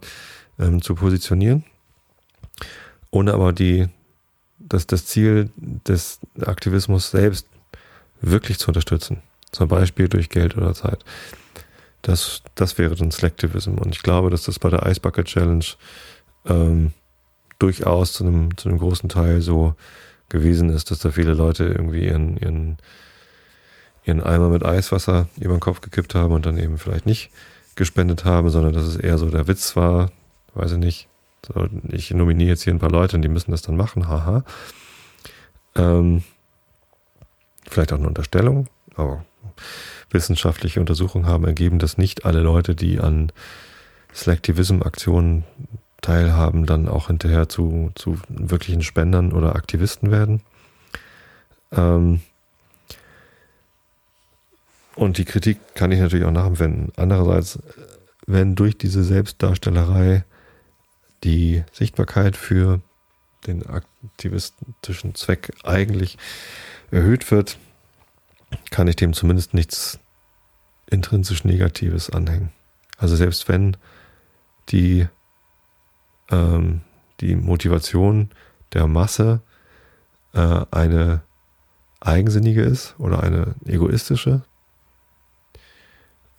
ähm, 0.58 0.82
zu 0.82 0.94
positionieren, 0.94 1.64
ohne 3.10 3.34
aber 3.34 3.52
die, 3.52 3.88
das, 4.58 4.86
das 4.86 5.06
Ziel 5.06 5.50
des 5.56 6.20
Aktivismus 6.40 7.10
selbst 7.10 7.48
wirklich 8.20 8.58
zu 8.58 8.68
unterstützen. 8.68 9.22
Zum 9.50 9.66
Beispiel 9.66 10.08
durch 10.08 10.28
Geld 10.28 10.56
oder 10.56 10.74
Zeit. 10.74 11.04
Das, 12.02 12.42
das 12.54 12.78
wäre 12.78 12.94
dann 12.94 13.10
Selectivism. 13.10 13.74
Und 13.74 13.94
ich 13.96 14.02
glaube, 14.02 14.30
dass 14.30 14.44
das 14.44 14.58
bei 14.58 14.70
der 14.70 14.86
Ice 14.86 15.00
Bucket 15.00 15.26
Challenge 15.26 15.64
ähm, 16.46 16.92
durchaus 17.60 18.12
zu 18.12 18.24
einem, 18.24 18.56
zu 18.56 18.68
einem 18.68 18.78
großen 18.78 19.08
Teil 19.08 19.40
so 19.40 19.74
gewesen 20.28 20.70
ist, 20.70 20.90
dass 20.90 20.98
da 20.98 21.10
viele 21.10 21.34
Leute 21.34 21.64
irgendwie 21.64 22.06
ihren, 22.06 22.36
ihren, 22.38 22.78
ihren 24.04 24.22
Eimer 24.22 24.48
mit 24.48 24.64
Eiswasser 24.64 25.28
über 25.38 25.54
den 25.54 25.60
Kopf 25.60 25.80
gekippt 25.80 26.14
haben 26.14 26.32
und 26.32 26.46
dann 26.46 26.58
eben 26.58 26.78
vielleicht 26.78 27.06
nicht 27.06 27.30
gespendet 27.76 28.24
haben, 28.24 28.50
sondern 28.50 28.72
dass 28.72 28.84
es 28.84 28.96
eher 28.96 29.18
so 29.18 29.28
der 29.30 29.46
Witz 29.46 29.76
war, 29.76 30.10
weiß 30.54 30.72
ich 30.72 30.78
nicht. 30.78 31.08
So, 31.46 31.68
ich 31.88 32.10
nominiere 32.10 32.50
jetzt 32.50 32.62
hier 32.62 32.74
ein 32.74 32.78
paar 32.78 32.90
Leute 32.90 33.16
und 33.16 33.22
die 33.22 33.28
müssen 33.28 33.50
das 33.50 33.62
dann 33.62 33.76
machen, 33.76 34.08
haha. 34.08 34.44
Ähm, 35.74 36.22
vielleicht 37.68 37.92
auch 37.92 37.98
eine 37.98 38.08
Unterstellung, 38.08 38.66
aber 38.94 39.24
wissenschaftliche 40.10 40.80
Untersuchungen 40.80 41.26
haben 41.26 41.44
ergeben, 41.44 41.78
dass 41.78 41.98
nicht 41.98 42.24
alle 42.24 42.40
Leute, 42.40 42.74
die 42.74 43.00
an 43.00 43.32
Selectivism-Aktionen 44.12 45.44
teilhaben, 46.00 46.66
dann 46.66 46.88
auch 46.88 47.08
hinterher 47.08 47.48
zu, 47.48 47.90
zu 47.94 48.18
wirklichen 48.28 48.82
Spendern 48.82 49.32
oder 49.32 49.56
Aktivisten 49.56 50.10
werden. 50.10 50.42
Ähm 51.72 52.20
und 54.96 55.18
die 55.18 55.24
Kritik 55.24 55.58
kann 55.74 55.92
ich 55.92 56.00
natürlich 56.00 56.26
auch 56.26 56.32
nachempfinden. 56.32 56.92
Andererseits, 56.96 57.58
wenn 58.26 58.54
durch 58.54 58.76
diese 58.76 59.02
Selbstdarstellerei 59.02 60.24
die 61.24 61.64
Sichtbarkeit 61.72 62.36
für 62.36 62.80
den 63.46 63.66
aktivistischen 63.66 65.14
Zweck 65.14 65.52
eigentlich 65.64 66.18
erhöht 66.90 67.30
wird, 67.30 67.58
kann 68.70 68.88
ich 68.88 68.96
dem 68.96 69.12
zumindest 69.12 69.54
nichts 69.54 69.98
intrinsisch 70.90 71.44
Negatives 71.44 72.10
anhängen. 72.10 72.50
Also 72.98 73.16
selbst 73.16 73.48
wenn 73.48 73.76
die, 74.70 75.06
ähm, 76.30 76.82
die 77.20 77.36
Motivation 77.36 78.30
der 78.72 78.86
Masse 78.86 79.40
äh, 80.32 80.64
eine 80.70 81.22
eigensinnige 82.00 82.62
ist 82.62 82.94
oder 82.98 83.22
eine 83.22 83.54
egoistische, 83.66 84.42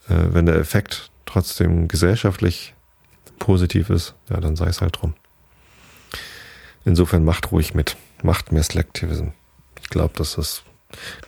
äh, 0.07 0.15
wenn 0.29 0.45
der 0.45 0.55
Effekt 0.55 1.11
trotzdem 1.25 1.87
gesellschaftlich 1.87 2.73
positiv 3.39 3.89
ist, 3.89 4.15
ja, 4.29 4.39
dann 4.39 4.55
sei 4.55 4.67
es 4.67 4.81
halt 4.81 4.97
drum. 4.99 5.13
Insofern 6.83 7.23
macht 7.23 7.51
ruhig 7.51 7.73
mit. 7.73 7.95
Macht 8.23 8.51
mehr 8.51 8.63
Selectivism. 8.63 9.29
Ich 9.81 9.89
glaube, 9.89 10.13
dass 10.17 10.35
das 10.35 10.63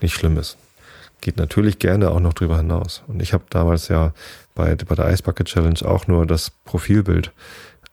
nicht 0.02 0.14
schlimm 0.14 0.38
ist. 0.38 0.58
Geht 1.22 1.38
natürlich 1.38 1.80
gerne 1.80 2.12
auch 2.12 2.20
noch 2.20 2.34
drüber 2.34 2.58
hinaus. 2.58 3.04
Und 3.08 3.22
ich 3.22 3.34
habe 3.34 3.46
damals 3.50 3.88
ja 3.88 4.14
bei, 4.56 4.76
bei 4.76 4.96
der 4.96 5.10
Ice 5.12 5.24
Bucket 5.24 5.48
Challenge 5.48 5.80
auch 5.86 6.08
nur 6.08 6.26
das 6.26 6.50
Profilbild 6.50 7.32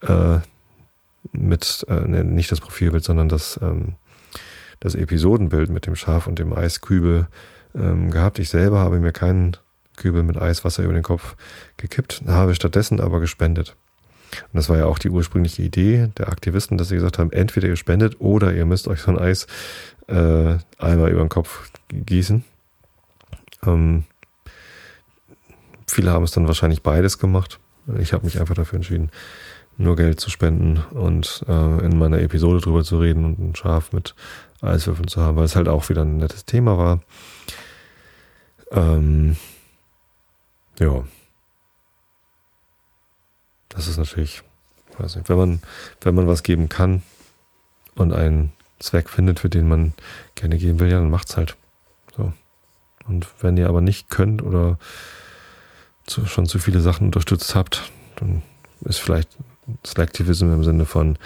äh, 0.02 0.38
mit, 1.32 1.84
äh, 1.88 2.08
ne, 2.08 2.24
nicht 2.24 2.50
das 2.50 2.60
Profilbild, 2.60 3.04
sondern 3.04 3.28
das, 3.28 3.58
ähm, 3.62 3.94
das 4.80 4.94
Episodenbild 4.94 5.70
mit 5.70 5.86
dem 5.86 5.96
Schaf 5.96 6.26
und 6.26 6.38
dem 6.38 6.52
Eiskübel 6.52 7.28
ähm, 7.74 8.10
gehabt. 8.10 8.38
Ich 8.38 8.48
selber 8.48 8.78
habe 8.78 8.98
mir 8.98 9.12
keinen 9.12 9.56
Kübel 9.96 10.22
mit 10.22 10.40
Eiswasser 10.40 10.82
über 10.82 10.94
den 10.94 11.02
Kopf 11.02 11.36
gekippt, 11.76 12.22
habe 12.26 12.54
stattdessen 12.54 13.00
aber 13.00 13.20
gespendet. 13.20 13.76
Und 14.32 14.56
das 14.56 14.68
war 14.68 14.78
ja 14.78 14.86
auch 14.86 14.98
die 14.98 15.10
ursprüngliche 15.10 15.62
Idee 15.62 16.08
der 16.16 16.28
Aktivisten, 16.28 16.78
dass 16.78 16.88
sie 16.88 16.94
gesagt 16.94 17.18
haben, 17.18 17.32
entweder 17.32 17.68
ihr 17.68 17.76
spendet 17.76 18.20
oder 18.20 18.54
ihr 18.54 18.64
müsst 18.64 18.88
euch 18.88 19.00
so 19.00 19.10
ein 19.10 19.18
Eis 19.18 19.46
äh, 20.06 20.56
einmal 20.78 21.10
über 21.10 21.20
den 21.20 21.28
Kopf 21.28 21.70
gießen. 21.88 22.44
Ähm, 23.66 24.04
viele 25.86 26.12
haben 26.12 26.24
es 26.24 26.30
dann 26.30 26.46
wahrscheinlich 26.46 26.82
beides 26.82 27.18
gemacht. 27.18 27.58
Ich 27.98 28.12
habe 28.12 28.24
mich 28.24 28.40
einfach 28.40 28.54
dafür 28.54 28.76
entschieden, 28.76 29.10
nur 29.80 29.96
Geld 29.96 30.20
zu 30.20 30.30
spenden 30.30 30.78
und 30.90 31.44
äh, 31.48 31.84
in 31.84 31.98
meiner 31.98 32.20
Episode 32.20 32.60
drüber 32.60 32.84
zu 32.84 32.98
reden 32.98 33.24
und 33.24 33.38
ein 33.38 33.56
Schaf 33.56 33.92
mit 33.92 34.14
Eiswürfeln 34.60 35.08
zu 35.08 35.20
haben, 35.22 35.36
weil 35.36 35.44
es 35.44 35.56
halt 35.56 35.68
auch 35.68 35.88
wieder 35.88 36.02
ein 36.02 36.18
nettes 36.18 36.44
Thema 36.44 36.76
war. 36.76 37.00
Ähm, 38.72 39.36
ja 40.78 41.04
das 43.70 43.88
ist 43.88 43.96
natürlich, 43.96 44.42
weiß 44.98 45.16
nicht, 45.16 45.30
wenn 45.30 45.38
man, 45.38 45.62
wenn 46.02 46.14
man 46.14 46.26
was 46.26 46.42
geben 46.42 46.68
kann 46.68 47.02
und 47.94 48.12
einen 48.12 48.52
Zweck 48.78 49.08
findet, 49.08 49.40
für 49.40 49.48
den 49.48 49.66
man 49.66 49.94
gerne 50.34 50.58
geben 50.58 50.80
will, 50.80 50.90
ja, 50.90 50.98
dann 50.98 51.10
macht's 51.10 51.36
halt. 51.36 51.56
So. 52.14 52.32
Und 53.06 53.26
wenn 53.40 53.56
ihr 53.56 53.68
aber 53.68 53.80
nicht 53.80 54.10
könnt 54.10 54.42
oder 54.42 54.78
zu, 56.06 56.26
schon 56.26 56.46
zu 56.46 56.58
viele 56.58 56.80
Sachen 56.80 57.06
unterstützt 57.06 57.54
habt, 57.54 57.90
dann 58.16 58.42
ist 58.82 58.98
vielleicht 58.98 59.30
Selectivism 59.84 60.52
im 60.52 60.64
Sinne 60.64 60.86
von, 60.86 61.18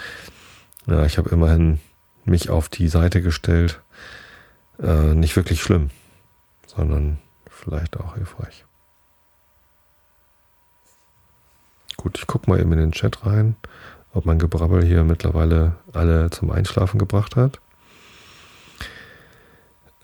ja, 0.87 1.05
ich 1.05 1.17
habe 1.17 1.29
immerhin 1.29 1.79
mich 2.25 2.49
auf 2.49 2.69
die 2.69 2.87
Seite 2.87 3.21
gestellt, 3.21 3.81
äh, 4.81 5.13
nicht 5.13 5.35
wirklich 5.35 5.61
schlimm, 5.61 5.89
sondern 6.67 7.19
vielleicht 7.49 7.97
auch 7.97 8.15
hilfreich. 8.15 8.65
Gut, 11.97 12.17
ich 12.19 12.27
gucke 12.27 12.49
mal 12.49 12.59
eben 12.59 12.71
in 12.73 12.79
den 12.79 12.91
Chat 12.91 13.25
rein, 13.25 13.55
ob 14.13 14.25
mein 14.25 14.39
Gebrabbel 14.39 14.83
hier 14.83 15.03
mittlerweile 15.03 15.75
alle 15.93 16.29
zum 16.29 16.51
Einschlafen 16.51 16.99
gebracht 16.99 17.35
hat. 17.35 17.59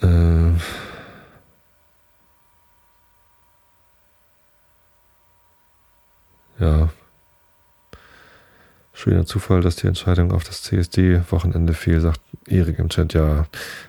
Äh 0.01 0.51
ja. 6.60 6.89
Schöner 9.02 9.26
Zufall, 9.26 9.62
dass 9.62 9.78
die 9.78 9.88
Entscheidung 9.88 10.32
auf 10.32 10.44
das 10.44 10.62
CSD-Wochenende 10.62 11.74
fiel, 11.74 12.00
sagt 12.02 12.22
Erik 12.46 12.78
im 12.78 12.90
Chat. 12.90 13.16
Ja, 13.16 13.48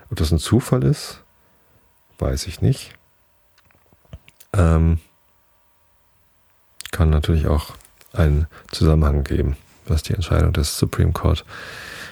ob 0.09 0.17
das 0.17 0.31
ein 0.31 0.39
Zufall 0.39 0.83
ist, 0.83 1.21
weiß 2.17 2.47
ich 2.47 2.61
nicht. 2.61 2.95
Ähm, 4.53 4.97
kann 6.89 7.11
natürlich 7.11 7.45
auch 7.45 7.75
einen 8.11 8.47
Zusammenhang 8.71 9.23
geben, 9.23 9.55
was 9.85 10.01
die 10.01 10.15
Entscheidung 10.15 10.51
des 10.51 10.79
Supreme 10.79 11.11
Court 11.11 11.45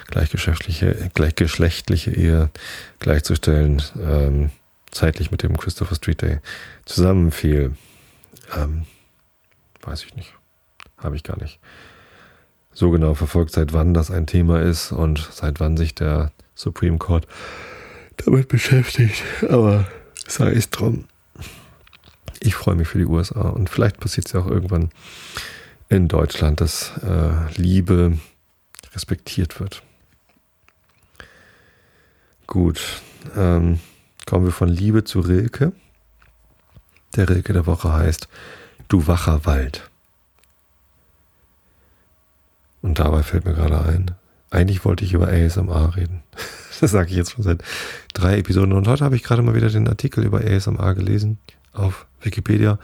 gleichgeschlechtliche, 0.06 1.10
gleichgeschlechtliche 1.16 2.12
Ehe 2.12 2.52
gleichzustellen, 3.00 3.82
ähm, 4.00 4.52
zeitlich 4.92 5.32
mit 5.32 5.42
dem 5.42 5.58
Christopher 5.58 5.96
Street 5.96 6.22
Day 6.22 6.38
zusammenfiel. 6.86 7.76
Ähm, 8.56 8.86
weiß 9.82 10.04
ich 10.04 10.14
nicht. 10.14 10.36
Habe 11.00 11.16
ich 11.16 11.24
gar 11.24 11.42
nicht 11.42 11.60
so 12.73 12.89
genau 12.89 13.13
verfolgt, 13.13 13.51
seit 13.51 13.73
wann 13.73 13.93
das 13.93 14.12
ein 14.12 14.27
Thema 14.27 14.62
ist 14.62 14.91
und 14.91 15.29
seit 15.31 15.60
wann 15.60 15.77
sich 15.77 15.95
der 15.95 16.31
Supreme 16.55 16.97
Court 16.97 17.27
damit 18.17 18.47
beschäftigt. 18.47 19.23
Aber 19.49 19.88
sei 20.27 20.51
es 20.51 20.69
drum. 20.69 21.05
Ich 22.39 22.55
freue 22.55 22.75
mich 22.75 22.88
für 22.88 22.97
die 22.97 23.05
USA 23.05 23.49
und 23.49 23.69
vielleicht 23.69 23.99
passiert 23.99 24.27
es 24.27 24.34
ja 24.34 24.39
auch 24.39 24.47
irgendwann 24.47 24.89
in 25.89 26.07
Deutschland, 26.07 26.62
dass 26.62 26.91
äh, 27.03 27.51
Liebe 27.55 28.17
respektiert 28.93 29.60
wird. 29.60 29.84
Gut, 32.47 33.01
ähm, 33.36 33.79
kommen 34.25 34.45
wir 34.45 34.51
von 34.51 34.69
Liebe 34.69 35.03
zu 35.03 35.19
Rilke. 35.19 35.73
Der 37.15 37.29
Rilke 37.29 37.53
der 37.53 37.65
Woche 37.65 37.93
heißt 37.93 38.27
Du 38.88 39.05
wacher 39.07 39.45
Wald. 39.45 39.90
Und 42.82 43.00
dabei 43.00 43.24
fällt 43.24 43.46
mir 43.46 43.54
gerade 43.54 43.82
ein, 43.82 44.12
eigentlich 44.50 44.84
wollte 44.86 45.06
ich 45.06 45.13
über 45.13 45.28
ASMR 45.28 45.96
reden. 45.96 46.24
Das 46.80 46.89
sage 46.89 47.12
ich 47.12 47.15
jetzt 47.15 47.34
schon 47.34 47.44
seit 47.44 47.63
drei 48.12 48.39
Episoden. 48.39 48.74
Und 48.74 48.88
heute 48.88 49.06
habe 49.06 49.15
ich 49.15 49.22
gerade 49.22 49.44
mal 49.44 49.54
wieder 49.54 49.70
den 49.70 49.88
Artikel 49.88 50.24
über 50.24 50.39
ASMR 50.39 50.96
gelesen 50.96 51.38
auf 51.74 52.08
Wikipedia 52.22 52.80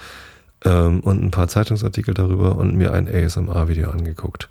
ähm, 0.65 0.99
und 0.99 1.23
ein 1.23 1.31
paar 1.31 1.47
Zeitungsartikel 1.47 2.13
darüber 2.13 2.57
und 2.57 2.75
mir 2.75 2.93
ein 2.93 3.07
ASMR-Video 3.07 3.89
angeguckt. 3.89 4.49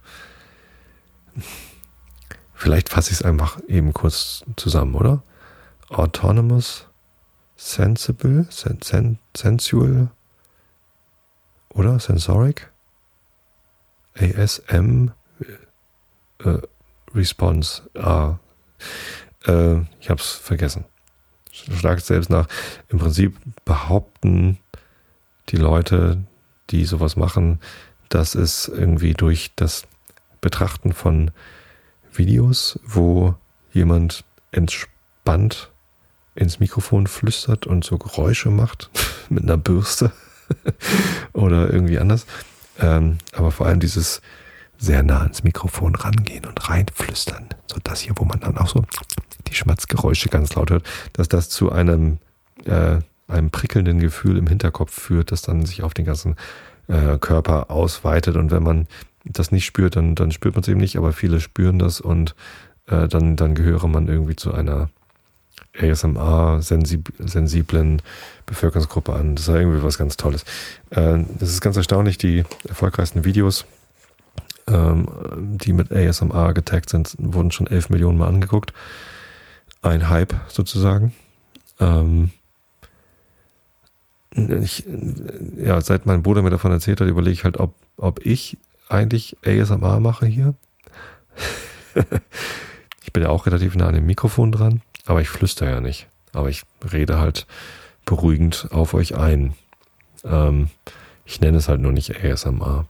Vielleicht 2.54 2.88
fasse 2.88 3.12
ich 3.12 3.18
es 3.20 3.22
einfach 3.22 3.60
eben 3.68 3.92
kurz 3.92 4.42
zusammen, 4.56 4.96
oder? 4.96 5.22
Autonomous, 5.90 6.86
Sensible, 7.56 8.46
sen, 8.50 8.80
sen, 8.82 9.18
Sensual 9.36 10.08
oder 11.68 12.00
Sensoric? 12.00 12.70
ASM 14.18 15.12
äh, 16.44 16.58
Response. 17.14 17.82
Ah, 17.94 18.38
äh, 19.46 19.80
ich 20.00 20.10
habe 20.10 20.20
es 20.20 20.32
vergessen. 20.32 20.84
Schlag 21.52 22.00
selbst 22.00 22.30
nach. 22.30 22.48
Im 22.88 22.98
Prinzip 22.98 23.36
behaupten 23.64 24.58
die 25.48 25.56
Leute, 25.56 26.22
die 26.70 26.84
sowas 26.84 27.16
machen, 27.16 27.60
dass 28.08 28.34
es 28.34 28.68
irgendwie 28.68 29.14
durch 29.14 29.52
das 29.56 29.86
Betrachten 30.40 30.92
von 30.92 31.30
Videos, 32.12 32.78
wo 32.84 33.34
jemand 33.72 34.24
entspannt 34.52 35.70
ins 36.34 36.60
Mikrofon 36.60 37.06
flüstert 37.06 37.66
und 37.66 37.84
so 37.84 37.98
Geräusche 37.98 38.50
macht 38.50 38.90
mit 39.28 39.44
einer 39.44 39.56
Bürste 39.56 40.12
oder 41.32 41.72
irgendwie 41.72 41.98
anders. 41.98 42.26
Ähm, 42.78 43.18
aber 43.32 43.50
vor 43.50 43.66
allem 43.66 43.80
dieses 43.80 44.20
sehr 44.78 45.02
nah 45.02 45.22
ans 45.22 45.42
Mikrofon 45.42 45.94
rangehen 45.94 46.44
und 46.44 46.68
reinflüstern, 46.68 47.46
so 47.66 47.76
das 47.82 48.00
hier, 48.00 48.12
wo 48.16 48.24
man 48.24 48.40
dann 48.40 48.58
auch 48.58 48.68
so 48.68 48.84
die 49.48 49.54
Schmatzgeräusche 49.54 50.28
ganz 50.28 50.54
laut 50.54 50.70
hört, 50.70 50.84
dass 51.12 51.28
das 51.28 51.48
zu 51.48 51.72
einem, 51.72 52.18
äh, 52.64 52.98
einem 53.28 53.50
prickelnden 53.50 53.98
Gefühl 53.98 54.36
im 54.36 54.46
Hinterkopf 54.46 54.92
führt, 54.92 55.32
das 55.32 55.42
dann 55.42 55.66
sich 55.66 55.82
auf 55.82 55.94
den 55.94 56.04
ganzen 56.04 56.36
äh, 56.88 57.18
Körper 57.18 57.70
ausweitet. 57.70 58.36
Und 58.36 58.50
wenn 58.50 58.62
man 58.62 58.86
das 59.24 59.50
nicht 59.50 59.64
spürt, 59.64 59.96
dann, 59.96 60.14
dann 60.14 60.30
spürt 60.30 60.54
man 60.54 60.62
es 60.62 60.68
eben 60.68 60.80
nicht, 60.80 60.96
aber 60.96 61.12
viele 61.12 61.40
spüren 61.40 61.78
das 61.78 62.00
und 62.00 62.34
äh, 62.86 63.08
dann, 63.08 63.36
dann 63.36 63.54
gehöre 63.54 63.88
man 63.88 64.08
irgendwie 64.08 64.36
zu 64.36 64.54
einer 64.54 64.88
ASMR-sensiblen 65.78 68.00
Bevölkerungsgruppe 68.46 69.12
an. 69.12 69.34
Das 69.34 69.48
ist 69.48 69.54
irgendwie 69.54 69.82
was 69.82 69.98
ganz 69.98 70.16
Tolles. 70.16 70.44
Äh, 70.90 71.18
das 71.38 71.50
ist 71.50 71.60
ganz 71.60 71.76
erstaunlich, 71.76 72.18
die 72.18 72.44
erfolgreichsten 72.68 73.24
Videos 73.24 73.66
ähm, 74.68 75.08
die 75.58 75.72
mit 75.72 75.92
ASMR 75.92 76.54
getaggt 76.54 76.90
sind, 76.90 77.14
wurden 77.18 77.50
schon 77.50 77.66
11 77.66 77.90
Millionen 77.90 78.18
Mal 78.18 78.28
angeguckt. 78.28 78.72
Ein 79.82 80.08
Hype 80.08 80.34
sozusagen. 80.48 81.14
Ähm, 81.78 82.30
ich, 84.34 84.84
ja, 85.56 85.80
seit 85.80 86.06
mein 86.06 86.22
Bruder 86.22 86.42
mir 86.42 86.50
davon 86.50 86.72
erzählt 86.72 87.00
hat, 87.00 87.08
überlege 87.08 87.32
ich 87.32 87.44
halt, 87.44 87.58
ob, 87.58 87.74
ob 87.96 88.24
ich 88.24 88.58
eigentlich 88.88 89.36
ASMR 89.44 90.00
mache 90.00 90.26
hier. 90.26 90.54
ich 93.02 93.12
bin 93.12 93.22
ja 93.22 93.30
auch 93.30 93.46
relativ 93.46 93.74
nah 93.76 93.88
an 93.88 93.94
dem 93.94 94.06
Mikrofon 94.06 94.52
dran, 94.52 94.82
aber 95.06 95.20
ich 95.20 95.28
flüster 95.28 95.68
ja 95.68 95.80
nicht. 95.80 96.08
Aber 96.32 96.50
ich 96.50 96.62
rede 96.92 97.18
halt 97.18 97.46
beruhigend 98.04 98.68
auf 98.70 98.94
euch 98.94 99.16
ein. 99.16 99.54
Ähm, 100.24 100.68
ich 101.24 101.40
nenne 101.40 101.58
es 101.58 101.68
halt 101.68 101.80
nur 101.80 101.92
nicht 101.92 102.22
ASMR. 102.22 102.86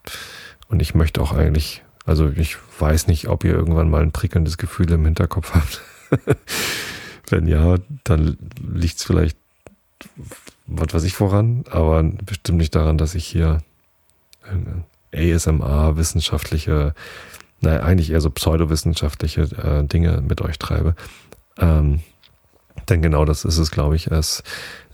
Und 0.69 0.83
ich 0.83 0.95
möchte 0.95 1.21
auch 1.21 1.33
eigentlich, 1.33 1.85
also 2.05 2.29
ich 2.29 2.57
weiß 2.79 3.07
nicht, 3.07 3.29
ob 3.29 3.45
ihr 3.45 3.55
irgendwann 3.55 3.91
mal 3.91 4.03
ein 4.03 4.13
prickelndes 4.13 4.59
Gefühl 4.59 4.91
im 4.93 5.05
Hinterkopf 5.05 5.55
habt. 5.55 5.83
Wenn 7.29 7.49
ja, 7.49 7.77
dann 8.05 8.37
liegt 8.61 8.99
es 8.99 9.05
vielleicht, 9.05 9.37
was 10.67 10.93
weiß 10.93 11.05
ich 11.05 11.15
voran, 11.15 11.65
aber 11.71 12.03
bestimmt 12.03 12.59
nicht 12.59 12.75
daran, 12.75 12.99
dass 12.99 13.15
ich 13.15 13.27
hier 13.27 13.63
ASMR, 15.13 15.97
wissenschaftliche, 15.97 16.95
naja, 17.61 17.81
eigentlich 17.81 18.11
eher 18.11 18.21
so 18.21 18.31
pseudowissenschaftliche 18.31 19.43
äh, 19.43 19.85
Dinge 19.85 20.21
mit 20.21 20.41
euch 20.41 20.59
treibe. 20.59 20.95
Ähm, 21.59 22.01
denn 22.89 23.03
genau 23.03 23.25
das 23.25 23.45
ist 23.45 23.59
es, 23.59 23.71
glaube 23.71 23.97
ich. 23.97 24.09
Es 24.09 24.43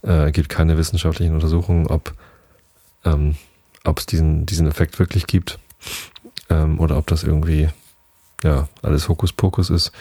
äh, 0.03 0.31
gibt 0.33 0.49
keine 0.49 0.79
wissenschaftlichen 0.79 1.35
Untersuchungen, 1.35 1.87
ob 1.87 2.15
ähm, 3.05 3.37
ob 3.85 3.99
es 3.99 4.07
diesen, 4.07 4.47
diesen 4.47 4.67
Effekt 4.67 4.99
wirklich 4.99 5.27
gibt 5.27 5.59
ähm, 6.51 6.79
oder 6.79 6.97
ob 6.99 7.07
das 7.07 7.25
irgendwie 7.25 7.69
ja 8.43 8.69
alles 8.83 9.09
Hokuspokus 9.09 9.71
ist. 9.71 9.93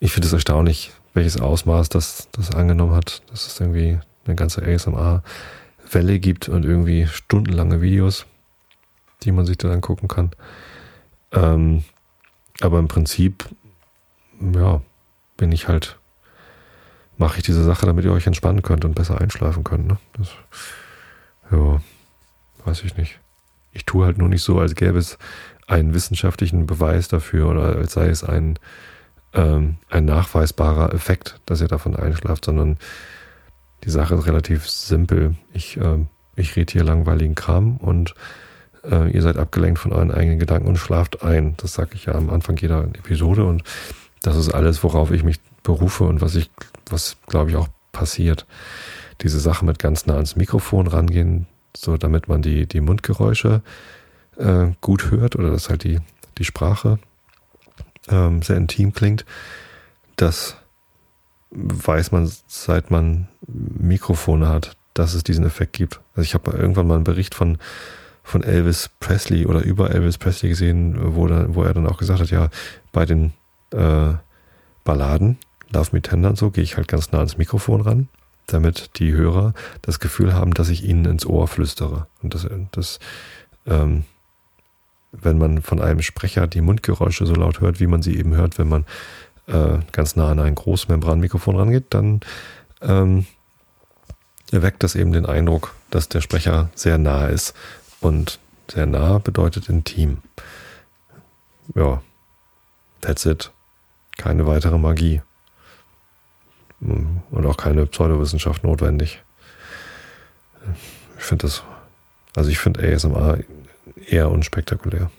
Ich 0.00 0.12
finde 0.12 0.26
es 0.26 0.32
erstaunlich, 0.32 0.92
welches 1.14 1.40
Ausmaß 1.40 1.88
das, 1.88 2.28
das 2.32 2.50
angenommen 2.50 2.94
hat, 2.94 3.22
dass 3.30 3.46
es 3.46 3.60
irgendwie 3.60 3.98
eine 4.26 4.34
ganze 4.34 4.62
ASMR-Welle 4.62 6.18
gibt 6.18 6.48
und 6.48 6.64
irgendwie 6.64 7.06
stundenlange 7.06 7.80
Videos, 7.80 8.26
die 9.22 9.32
man 9.32 9.46
sich 9.46 9.58
dann 9.58 9.70
angucken 9.70 10.08
kann. 10.08 10.32
Ähm, 11.32 11.84
aber 12.60 12.78
im 12.78 12.88
Prinzip, 12.88 13.48
ja, 14.40 14.82
bin 15.36 15.52
ich 15.52 15.68
halt, 15.68 15.98
mache 17.16 17.38
ich 17.38 17.44
diese 17.44 17.64
Sache, 17.64 17.86
damit 17.86 18.04
ihr 18.04 18.12
euch 18.12 18.26
entspannen 18.26 18.62
könnt 18.62 18.84
und 18.84 18.94
besser 18.94 19.20
einschlafen 19.20 19.64
könnt. 19.64 19.86
Ne? 19.86 19.98
Das, 20.16 20.30
ja 21.50 21.80
weiß 22.64 22.82
ich 22.84 22.96
nicht. 22.96 23.20
Ich 23.72 23.84
tue 23.84 24.06
halt 24.06 24.18
nur 24.18 24.28
nicht 24.28 24.42
so, 24.42 24.58
als 24.58 24.74
gäbe 24.74 24.98
es 24.98 25.18
einen 25.66 25.94
wissenschaftlichen 25.94 26.66
Beweis 26.66 27.08
dafür 27.08 27.48
oder 27.48 27.76
als 27.76 27.94
sei 27.94 28.08
es 28.08 28.22
ein, 28.22 28.58
ähm, 29.32 29.76
ein 29.90 30.04
nachweisbarer 30.04 30.92
Effekt, 30.92 31.40
dass 31.46 31.60
ihr 31.60 31.68
davon 31.68 31.96
einschlaft, 31.96 32.44
sondern 32.44 32.78
die 33.84 33.90
Sache 33.90 34.14
ist 34.14 34.26
relativ 34.26 34.68
simpel. 34.68 35.34
Ich, 35.52 35.76
äh, 35.76 36.04
ich 36.36 36.56
rede 36.56 36.72
hier 36.72 36.84
langweiligen 36.84 37.34
Kram 37.34 37.76
und 37.78 38.14
äh, 38.84 39.10
ihr 39.10 39.22
seid 39.22 39.36
abgelenkt 39.36 39.78
von 39.78 39.92
euren 39.92 40.10
eigenen 40.10 40.38
Gedanken 40.38 40.68
und 40.68 40.76
schlaft 40.76 41.22
ein. 41.22 41.54
Das 41.56 41.74
sage 41.74 41.90
ich 41.94 42.06
ja 42.06 42.14
am 42.14 42.30
Anfang 42.30 42.56
jeder 42.56 42.84
Episode 42.84 43.44
und 43.44 43.62
das 44.22 44.36
ist 44.36 44.52
alles, 44.52 44.82
worauf 44.82 45.10
ich 45.10 45.24
mich 45.24 45.40
berufe 45.62 46.04
und 46.04 46.20
was 46.20 46.34
ich, 46.34 46.50
was 46.88 47.16
glaube 47.26 47.50
ich 47.50 47.56
auch 47.56 47.68
passiert. 47.92 48.46
Diese 49.22 49.40
Sache 49.40 49.64
mit 49.64 49.78
ganz 49.78 50.06
nah 50.06 50.14
ans 50.14 50.36
Mikrofon 50.36 50.86
rangehen, 50.86 51.46
so 51.84 51.96
damit 51.96 52.28
man 52.28 52.42
die, 52.42 52.66
die 52.66 52.80
Mundgeräusche 52.80 53.62
äh, 54.36 54.68
gut 54.80 55.10
hört 55.10 55.36
oder 55.36 55.50
dass 55.50 55.68
halt 55.68 55.84
die, 55.84 56.00
die 56.38 56.44
Sprache 56.44 56.98
ähm, 58.08 58.42
sehr 58.42 58.56
intim 58.56 58.92
klingt. 58.92 59.24
Das 60.16 60.56
weiß 61.50 62.12
man, 62.12 62.30
seit 62.46 62.90
man 62.90 63.28
Mikrofone 63.46 64.48
hat, 64.48 64.76
dass 64.94 65.14
es 65.14 65.22
diesen 65.22 65.44
Effekt 65.44 65.74
gibt. 65.74 66.00
Also 66.14 66.22
ich 66.22 66.34
habe 66.34 66.50
irgendwann 66.52 66.86
mal 66.86 66.96
einen 66.96 67.04
Bericht 67.04 67.34
von, 67.34 67.58
von 68.22 68.42
Elvis 68.42 68.90
Presley 69.00 69.46
oder 69.46 69.62
über 69.62 69.90
Elvis 69.90 70.18
Presley 70.18 70.50
gesehen, 70.50 70.96
wo, 71.14 71.26
da, 71.26 71.46
wo 71.54 71.62
er 71.62 71.74
dann 71.74 71.86
auch 71.86 71.98
gesagt 71.98 72.20
hat, 72.20 72.30
ja, 72.30 72.48
bei 72.92 73.06
den 73.06 73.32
äh, 73.72 74.14
Balladen, 74.84 75.38
Love 75.70 75.90
Me 75.92 76.02
Tender 76.02 76.30
und 76.30 76.38
so, 76.38 76.50
gehe 76.50 76.64
ich 76.64 76.76
halt 76.76 76.88
ganz 76.88 77.12
nah 77.12 77.18
ans 77.18 77.38
Mikrofon 77.38 77.80
ran 77.80 78.08
damit 78.46 78.98
die 78.98 79.12
Hörer 79.12 79.54
das 79.82 80.00
Gefühl 80.00 80.34
haben, 80.34 80.54
dass 80.54 80.68
ich 80.68 80.84
ihnen 80.84 81.04
ins 81.06 81.26
Ohr 81.26 81.48
flüstere. 81.48 82.06
Und 82.22 82.34
das, 82.34 82.46
das 82.72 82.98
ähm, 83.66 84.04
wenn 85.12 85.38
man 85.38 85.62
von 85.62 85.80
einem 85.80 86.02
Sprecher 86.02 86.46
die 86.46 86.60
Mundgeräusche 86.60 87.26
so 87.26 87.34
laut 87.34 87.60
hört, 87.60 87.80
wie 87.80 87.86
man 87.86 88.02
sie 88.02 88.16
eben 88.16 88.34
hört, 88.34 88.58
wenn 88.58 88.68
man 88.68 88.84
äh, 89.46 89.78
ganz 89.92 90.16
nah 90.16 90.30
an 90.30 90.40
ein 90.40 90.54
Großmembranmikrofon 90.54 91.56
rangeht, 91.56 91.86
dann 91.90 92.20
ähm, 92.80 93.26
erweckt 94.50 94.82
das 94.82 94.94
eben 94.94 95.12
den 95.12 95.26
Eindruck, 95.26 95.74
dass 95.90 96.08
der 96.08 96.20
Sprecher 96.20 96.70
sehr 96.74 96.98
nah 96.98 97.26
ist. 97.26 97.54
Und 98.00 98.38
sehr 98.70 98.86
nah 98.86 99.18
bedeutet 99.18 99.68
intim. 99.68 100.18
Ja, 101.74 102.02
that's 103.00 103.24
it. 103.24 103.50
Keine 104.16 104.46
weitere 104.46 104.78
Magie 104.78 105.22
und 106.84 107.46
auch 107.46 107.56
keine 107.56 107.86
Pseudowissenschaft 107.86 108.64
notwendig. 108.64 109.22
Ich 111.18 111.24
finde 111.24 111.46
das, 111.46 111.62
also 112.36 112.50
ich 112.50 112.58
finde 112.58 112.82
ASMR 112.86 113.38
eher 114.06 114.30
unspektakulär. 114.30 115.10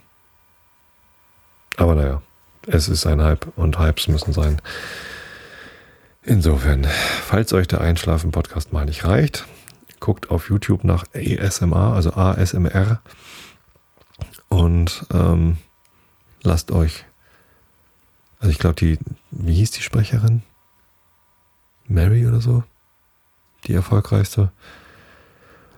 Aber 1.77 1.95
naja, 1.95 2.21
es 2.67 2.87
ist 2.87 3.05
ein 3.05 3.21
Hype 3.21 3.47
und 3.57 3.79
Hypes 3.79 4.07
müssen 4.07 4.33
sein. 4.33 4.61
Insofern, 6.23 6.85
falls 6.85 7.53
euch 7.53 7.67
der 7.67 7.81
Einschlafen-Podcast 7.81 8.73
mal 8.73 8.85
nicht 8.85 9.05
reicht, 9.05 9.45
guckt 9.99 10.31
auf 10.31 10.49
YouTube 10.49 10.83
nach 10.83 11.05
ASMR, 11.13 11.93
also 11.93 12.13
ASMR 12.13 13.01
und 14.49 15.05
ähm, 15.13 15.57
lasst 16.41 16.71
euch, 16.71 17.05
also 18.39 18.51
ich 18.51 18.57
glaube, 18.57 18.75
die, 18.75 18.97
wie 19.31 19.55
hieß 19.55 19.71
die 19.71 19.81
Sprecherin? 19.81 20.41
Mary 21.87 22.27
oder 22.27 22.41
so, 22.41 22.63
die 23.65 23.73
erfolgreichste. 23.73 24.51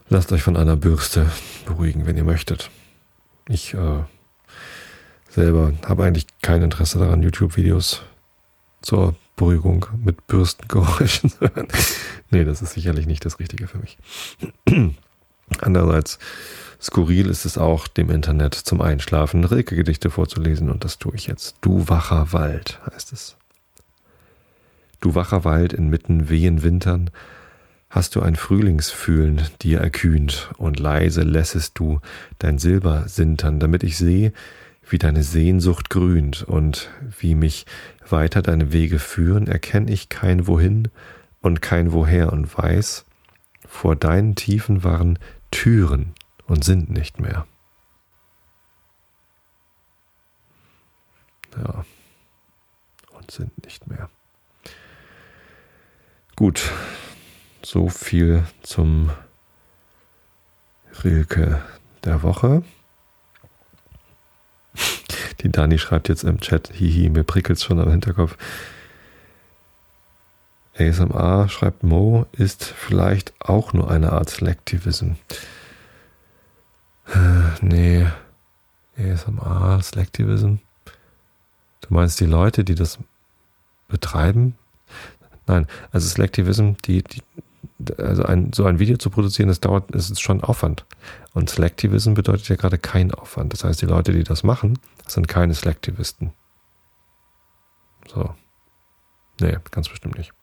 Lasst 0.10 0.32
euch 0.32 0.42
von 0.42 0.56
einer 0.56 0.76
Bürste 0.76 1.30
beruhigen, 1.66 2.06
wenn 2.06 2.18
ihr 2.18 2.24
möchtet. 2.24 2.70
Ich 3.50 3.74
äh, 3.74 4.04
selber 5.30 5.74
habe 5.86 6.06
eigentlich 6.06 6.28
kein 6.42 6.62
Interesse 6.62 7.00
daran, 7.00 7.24
YouTube-Videos 7.24 8.04
zur 8.82 9.16
Beruhigung 9.36 9.86
mit 10.04 10.28
Bürstengeräuschen 10.28 11.30
zu 11.30 11.42
hören. 11.42 11.68
nee, 12.32 12.44
das 12.44 12.62
ist 12.62 12.74
sicherlich 12.74 13.06
nicht 13.06 13.26
das 13.26 13.40
Richtige 13.40 13.68
für 13.68 13.80
mich. 13.80 13.98
Andererseits, 15.60 16.20
skurril 16.82 17.30
ist 17.30 17.46
es 17.46 17.58
auch, 17.58 17.88
dem 17.88 18.10
Internet 18.10 18.54
zum 18.56 18.82
Einschlafen 18.82 19.46
Rilke-Gedichte 19.46 20.10
vorzulesen 20.10 20.70
und 20.70 20.84
das 20.84 21.00
tue 21.00 21.16
ich 21.16 21.28
jetzt. 21.28 21.56
Du 21.62 21.88
wacher 21.88 22.34
Wald 22.34 22.80
heißt 22.92 23.14
es. 23.14 23.38
Du 25.00 25.16
wacher 25.16 25.44
Wald 25.44 25.74
inmitten 25.74 26.30
wehen 26.30 26.64
Wintern, 26.64 27.12
hast 27.90 28.16
du 28.16 28.22
ein 28.22 28.36
Frühlingsfühlen 28.36 29.42
dir 29.62 29.80
erkühnt 29.80 30.52
und 30.58 30.80
leise 30.80 31.22
lässest 31.22 31.78
du 31.80 32.00
dein 32.40 32.58
Silber 32.58 33.08
sintern, 33.08 33.60
damit 33.60 33.84
ich 33.84 33.98
seh, 33.98 34.32
wie 34.90 34.98
deine 34.98 35.24
Sehnsucht 35.24 35.90
grünt 35.90 36.44
und 36.44 36.90
wie 37.20 37.36
mich 37.36 37.66
weiter 38.10 38.42
deine 38.42 38.72
Wege 38.72 39.00
führen, 39.00 39.48
erkenn 39.48 39.88
ich 39.88 40.10
kein 40.10 40.48
Wohin 40.48 40.90
und 41.42 41.62
kein 41.62 41.92
Woher 41.92 42.32
und 42.32 42.58
weiß, 42.58 43.06
vor 43.68 43.96
deinen 43.96 44.36
Tiefen 44.36 44.84
waren 44.84 45.20
Türen 45.52 46.14
und 46.46 46.64
sind 46.64 46.90
nicht 46.90 47.20
mehr. 47.20 47.46
Ja, 51.58 51.86
und 53.12 53.32
sind 53.32 53.64
nicht 53.64 53.88
mehr. 53.88 54.10
Gut, 56.38 56.72
so 57.64 57.90
viel 57.90 58.44
zum 58.62 59.10
Rilke 61.04 61.64
der 62.04 62.22
Woche. 62.22 62.62
Die 65.42 65.52
Dani 65.52 65.80
schreibt 65.80 66.10
jetzt 66.10 66.24
im 66.24 66.40
Chat, 66.40 66.70
hihi, 66.72 67.10
mir 67.10 67.24
prickelt's 67.24 67.64
schon 67.64 67.80
am 67.80 67.90
Hinterkopf. 67.90 68.38
ASMR, 70.78 71.50
schreibt 71.50 71.82
Mo, 71.82 72.28
ist 72.34 72.64
vielleicht 72.64 73.34
auch 73.42 73.74
nur 73.74 73.90
eine 73.90 74.14
Art 74.14 74.30
Selectivism. 74.30 75.14
Äh, 77.16 77.50
nee. 77.62 78.06
ASMR, 78.96 79.82
Selectivism. 79.82 80.58
Du 81.82 81.88
meinst 81.90 82.20
die 82.20 82.26
Leute, 82.28 82.64
die 82.64 82.76
das 82.76 83.00
betreiben? 83.88 84.56
Nein, 85.48 85.68
also 85.92 86.08
Selectivism, 86.08 86.74
die, 86.86 87.04
die, 87.04 87.22
also 87.98 88.24
ein, 88.24 88.52
so 88.54 88.66
ein 88.66 88.80
Video 88.80 88.98
zu 88.98 89.10
produzieren, 89.10 89.48
das 89.48 89.60
dauert, 89.60 89.94
das 89.94 90.10
ist 90.10 90.22
schon 90.22 90.44
Aufwand. 90.44 90.86
Und 91.34 91.50
Selectivism 91.50 92.14
bedeutet 92.14 92.50
ja 92.50 92.56
gerade 92.56 92.78
kein 92.78 93.12
Aufwand. 93.14 93.54
Das 93.54 93.64
heißt, 93.64 93.82
die 93.82 93.86
Leute, 93.86 94.12
die 94.12 94.24
das 94.24 94.44
machen, 94.44 94.78
sind 95.08 95.28
keine 95.28 95.54
Selektivisten. 95.54 96.32
So. 98.08 98.36
Nee, 99.40 99.58
ganz 99.72 99.90
bestimmt 99.90 100.18
nicht. 100.18 100.34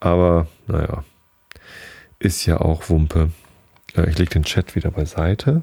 Aber, 0.00 0.46
naja, 0.66 1.04
ist 2.18 2.46
ja 2.46 2.60
auch 2.60 2.88
Wumpe. 2.88 3.30
Äh, 3.96 4.10
ich 4.10 4.18
lege 4.18 4.30
den 4.30 4.44
Chat 4.44 4.74
wieder 4.74 4.90
beiseite, 4.90 5.62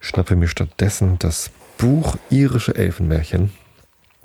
schnappe 0.00 0.36
mir 0.36 0.48
stattdessen 0.48 1.18
das 1.18 1.50
Buch 1.78 2.16
Irische 2.30 2.74
Elfenmärchen 2.74 3.52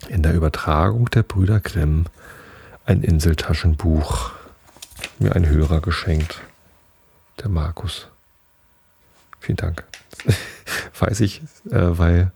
in 0.09 0.23
der 0.23 0.33
Übertragung 0.33 1.09
der 1.09 1.23
Brüder 1.23 1.59
Grimm, 1.59 2.05
ein 2.85 3.01
Inseltaschenbuch 3.01 4.31
mir 5.19 5.35
ein 5.35 5.47
Hörer 5.47 5.81
geschenkt. 5.81 6.41
Der 7.39 7.49
Markus. 7.49 8.07
Vielen 9.39 9.57
Dank. 9.57 9.83
Weiß 10.99 11.19
ich, 11.19 11.41
äh, 11.69 11.97
weil 11.97 12.31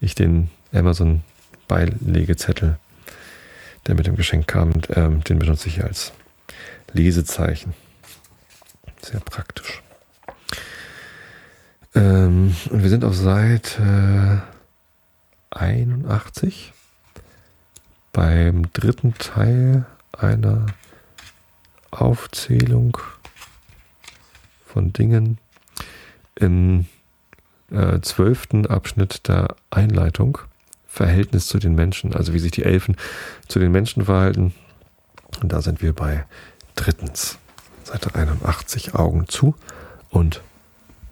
ich 0.00 0.14
den 0.14 0.50
Amazon 0.72 1.22
Beilegezettel, 1.68 2.78
der 3.86 3.94
mit 3.94 4.06
dem 4.06 4.16
Geschenk 4.16 4.46
kam, 4.46 4.72
ähm, 4.90 5.24
den 5.24 5.38
benutze 5.38 5.68
ich 5.68 5.82
als 5.82 6.12
Lesezeichen. 6.92 7.74
Sehr 9.00 9.20
praktisch. 9.20 9.82
Ähm, 11.94 12.54
und 12.70 12.82
wir 12.82 12.90
sind 12.90 13.04
auf 13.04 13.16
Seite 13.16 14.42
81 15.50 16.72
beim 18.12 18.70
dritten 18.72 19.14
Teil 19.14 19.86
einer 20.12 20.66
Aufzählung 21.90 22.98
von 24.66 24.92
Dingen 24.92 25.38
im 26.34 26.86
äh, 27.70 28.00
zwölften 28.00 28.66
Abschnitt 28.66 29.28
der 29.28 29.56
Einleitung 29.70 30.38
Verhältnis 30.86 31.46
zu 31.46 31.58
den 31.58 31.74
Menschen, 31.74 32.14
also 32.14 32.34
wie 32.34 32.38
sich 32.38 32.50
die 32.50 32.64
Elfen 32.64 32.96
zu 33.48 33.58
den 33.58 33.72
Menschen 33.72 34.04
verhalten. 34.04 34.54
Und 35.40 35.52
da 35.52 35.62
sind 35.62 35.80
wir 35.80 35.94
bei 35.94 36.26
drittens, 36.74 37.38
Seite 37.84 38.14
81, 38.14 38.94
Augen 38.94 39.26
zu 39.28 39.54
und 40.10 40.42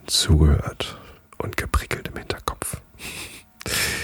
zugehört 0.06 0.98
und 1.38 1.56
geprickelt 1.56 2.08
im 2.08 2.16
Hinterkopf. 2.16 2.80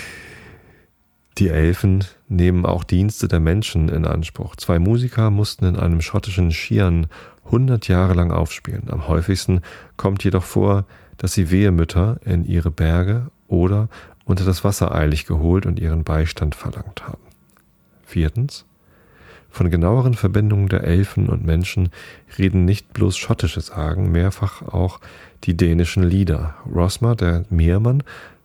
Die 1.39 1.49
Elfen 1.49 2.05
nehmen 2.29 2.65
auch 2.65 2.83
Dienste 2.83 3.29
der 3.29 3.41
Menschen 3.41 3.91
in 3.91 4.07
Anspruch. 4.07 4.57
Zwei 4.57 4.79
Musiker 4.79 5.31
mussten 5.31 5.67
in 5.67 5.77
einem 5.77 6.01
schottischen 6.01 6.51
Schieren 6.51 7.09
hundert 7.45 7.89
Jahre 7.89 8.15
lang 8.15 8.31
aufspielen. 8.31 8.89
Am 8.89 9.07
häufigsten 9.07 9.61
kommt 9.99 10.25
jedoch 10.25 10.45
vor, 10.45 10.87
dass 11.19 11.35
sie 11.35 11.51
Wehemütter 11.51 12.19
in 12.25 12.47
ihre 12.47 12.71
Berge 12.71 13.31
oder 13.49 13.89
unter 14.25 14.45
das 14.45 14.65
Wasser 14.65 14.95
eilig 14.95 15.27
geholt 15.27 15.67
und 15.67 15.79
ihren 15.79 16.05
Beistand 16.05 16.55
verlangt 16.55 17.07
haben. 17.07 17.23
Viertens. 18.05 18.65
Von 19.51 19.71
genaueren 19.71 20.15
Verbindungen 20.15 20.69
der 20.69 20.85
Elfen 20.85 21.29
und 21.29 21.45
Menschen 21.45 21.91
reden 22.39 22.65
nicht 22.65 22.93
bloß 22.93 23.17
schottische 23.17 23.61
Sagen, 23.61 24.11
mehrfach 24.11 24.63
auch 24.63 25.01
die 25.45 25.57
dänischen 25.57 26.03
Lieder. 26.03 26.55
Rosmer, 26.67 27.15
der 27.15 27.45
Meermann 27.51 28.03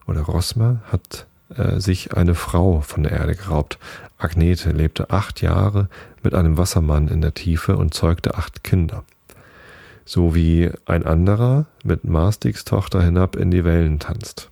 oder 0.08 0.22
Rosmer, 0.22 0.82
hat 0.92 1.26
äh, 1.56 1.80
sich 1.80 2.14
eine 2.16 2.36
Frau 2.36 2.82
von 2.82 3.04
der 3.04 3.14
Erde 3.14 3.36
geraubt. 3.36 3.80
Agnete 4.18 4.72
lebte 4.72 5.10
acht 5.10 5.42
Jahre 5.42 5.90
mit 6.24 6.34
einem 6.34 6.58
Wassermann 6.58 7.08
in 7.08 7.22
der 7.22 7.34
Tiefe 7.34 7.78
und 7.78 7.94
zeugte 7.94 8.36
acht 8.36 8.64
Kinder. 8.64 9.04
So 10.06 10.36
wie 10.36 10.70
ein 10.86 11.06
anderer 11.06 11.66
mit 11.84 12.04
Mastigs 12.04 12.66
Tochter 12.66 13.02
hinab 13.02 13.36
in 13.36 13.52
die 13.52 13.64
Wellen 13.64 14.00
tanzt. 14.00 14.50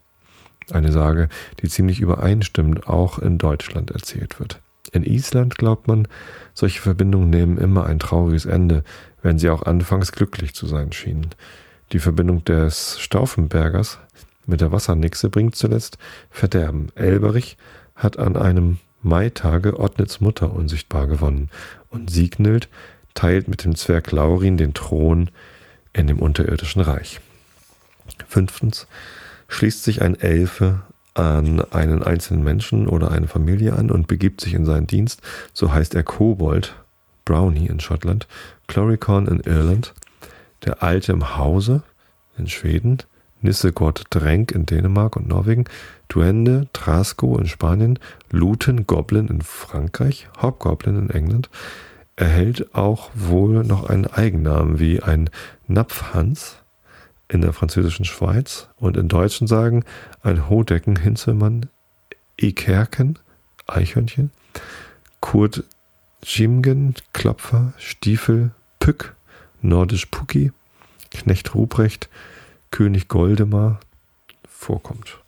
Eine 0.71 0.91
Sage, 0.91 1.29
die 1.62 1.69
ziemlich 1.69 1.99
übereinstimmend 1.99 2.88
auch 2.88 3.19
in 3.19 3.38
Deutschland 3.38 3.91
erzählt 3.91 4.39
wird. 4.39 4.62
In 4.91 5.03
Island 5.03 5.57
glaubt 5.57 5.88
man, 5.88 6.07
solche 6.53 6.81
Verbindungen 6.81 7.29
nehmen 7.29 7.57
immer 7.57 7.85
ein 7.85 7.99
trauriges 7.99 8.45
Ende, 8.45 8.83
wenn 9.21 9.38
sie 9.38 9.49
auch 9.49 9.63
anfangs 9.63 10.12
glücklich 10.12 10.53
zu 10.53 10.65
sein 10.65 10.91
schienen. 10.91 11.29
Die 11.91 11.99
Verbindung 11.99 12.43
des 12.45 12.99
Stauffenbergers 12.99 13.99
mit 14.49 14.62
der 14.62 14.71
Wassernixe 14.71 15.29
bringt 15.29 15.55
zuletzt 15.55 15.97
Verderben. 16.29 16.89
Elberich 16.95 17.57
hat 17.95 18.19
an 18.19 18.35
einem 18.35 18.79
Maitage 19.01 19.79
Ottnits 19.79 20.19
Mutter 20.19 20.53
unsichtbar 20.53 21.07
gewonnen 21.07 21.49
und 21.89 22.09
Siegnild 22.09 22.67
teilt 23.13 23.47
mit 23.47 23.63
dem 23.63 23.75
Zwerg 23.75 24.12
Laurin 24.12 24.57
den 24.57 24.73
Thron 24.73 25.29
in 25.93 26.07
dem 26.07 26.19
unterirdischen 26.19 26.81
Reich. 26.81 27.21
Fünftens 28.27 28.88
schließt 29.47 29.83
sich 29.83 30.01
ein 30.01 30.19
Elfe 30.19 30.81
an 31.13 31.62
einen 31.71 32.03
einzelnen 32.03 32.43
Menschen 32.43 32.88
oder 32.88 33.12
eine 33.12 33.27
Familie 33.27 33.73
an 33.73 33.91
und 33.91 34.07
begibt 34.07 34.41
sich 34.41 34.53
in 34.53 34.65
seinen 34.65 34.88
Dienst. 34.88 35.21
So 35.53 35.73
heißt 35.73 35.95
er 35.95 36.03
Kobold, 36.03 36.75
Brownie 37.25 37.67
in 37.67 37.79
Schottland, 37.79 38.27
Chloricon 38.67 39.27
in 39.27 39.39
Irland, 39.41 39.93
der 40.65 40.83
Alte 40.83 41.12
im 41.12 41.37
Hause 41.37 41.83
in 42.37 42.47
Schweden, 42.47 43.00
Nissegott 43.42 44.06
Dränk 44.10 44.52
in 44.52 44.65
Dänemark 44.65 45.15
und 45.15 45.27
Norwegen, 45.27 45.65
Duende, 46.08 46.67
Trasco 46.73 47.37
in 47.37 47.48
Spanien, 47.48 48.00
Luten, 48.31 48.87
Goblin 48.87 49.27
in 49.27 49.42
Frankreich, 49.42 50.27
Hobgoblin 50.42 50.98
in 50.98 51.10
England, 51.10 51.50
erhält 52.15 52.75
auch 52.75 53.12
wohl 53.13 53.63
noch 53.63 53.90
einen 53.90 54.08
Eigennamen 54.08 54.79
wie 54.79 55.02
ein 55.02 55.29
Napfhans 55.67 56.58
in 57.29 57.42
der 57.42 57.54
französischen 57.54 58.06
Schweiz 58.06 58.67
und 58.75 58.98
in 58.98 59.08
deutschen 59.08 59.48
Sagen 59.48 59.85
ein 60.21 60.50
Hodecken, 60.50 60.98
Hinzelmann, 60.98 61.67
Ekerken, 62.37 63.19
Eichhörnchen, 63.67 64.31
Kurt 65.21 65.63
Jimgen, 66.23 66.96
Klopfer, 67.13 67.73
Stiefel, 67.77 68.52
Pück, 68.79 69.15
Nordisch 69.62 70.08
Pucki, 70.08 70.52
Knecht 71.12 71.54
Ruprecht, 71.56 72.10
König 72.72 73.08
Goldemar 73.08 73.80
vorkommt. 74.48 75.20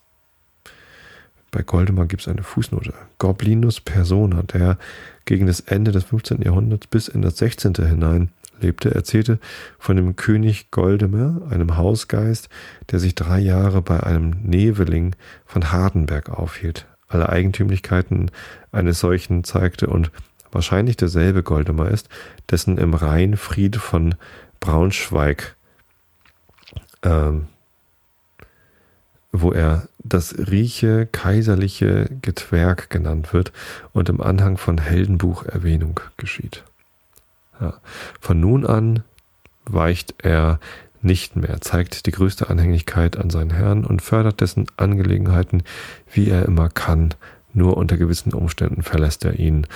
Bei 1.52 1.64
Goldemar 1.64 2.06
gibt 2.06 2.22
es 2.22 2.28
eine 2.30 2.44
Fußnote. 2.44 2.94
Goblinus 3.18 3.82
persona, 3.82 4.42
der 4.44 4.78
gegen 5.26 5.48
das 5.48 5.60
Ende 5.60 5.92
des 5.92 6.06
15. 6.06 6.42
Jahrhunderts 6.42 6.88
bis 6.88 7.10
in 7.10 7.22
das 7.22 7.38
16. 7.38 7.76
hinein 7.76 8.30
lebte, 8.62 8.94
erzählte 8.94 9.39
von 9.78 9.98
dem 9.98 10.16
König 10.16 10.72
Goldemer, 10.72 11.42
einem 11.50 11.76
Hausgeist, 11.78 12.48
der 12.92 13.00
sich 13.00 13.16
drei 13.16 13.39
Jahre 13.39 13.82
bei 13.82 14.02
einem 14.02 14.32
Neveling 14.44 15.16
von 15.46 15.72
Hardenberg 15.72 16.30
aufhielt, 16.30 16.86
alle 17.08 17.30
Eigentümlichkeiten 17.30 18.32
eines 18.72 19.00
solchen 19.00 19.44
zeigte 19.44 19.88
und 19.88 20.12
wahrscheinlich 20.52 20.98
derselbe 20.98 21.44
Goldemer 21.44 21.89
ist, 21.89 22.08
dessen 22.50 22.78
im 22.78 22.94
Rhein 22.94 23.36
Fried 23.36 23.76
von 23.76 24.16
Braunschweig, 24.60 25.56
ähm, 27.04 27.47
wo 29.32 29.52
er 29.52 29.88
das 30.04 30.36
rieche 30.38 31.06
kaiserliche 31.06 32.10
Getwerk 32.22 32.89
genannt 32.89 33.34
wird 33.34 33.52
und 33.93 34.10
im 34.10 34.22
Anhang 34.22 34.58
von 34.58 34.78
Heldenbuch 34.78 35.45
Erwähnung 35.45 35.99
geschieht. 36.18 36.64
Ja. 37.60 37.76
Von 38.20 38.39
nun 38.39 38.66
an 38.66 39.04
weicht 39.66 40.16
er 40.18 40.60
nicht 41.02 41.36
mehr, 41.36 41.62
zeigt 41.62 42.06
die 42.06 42.12
größte 42.12 42.49
Anhängigkeit 42.49 43.18
an 43.18 43.30
seinen 43.30 43.52
Herrn 43.52 43.86
und 43.86 44.02
fördert 44.02 44.41
dessen 44.41 44.68
Angelegenheiten, 44.78 45.64
wie 46.12 46.30
er 46.30 46.45
immer 46.45 46.70
kann. 46.70 47.14
Nur 47.54 47.78
unter 47.78 47.97
gewissen 47.97 48.34
Umständen 48.34 48.84
verlässt 48.84 49.26
er 49.26 49.39
ihn. 49.39 49.68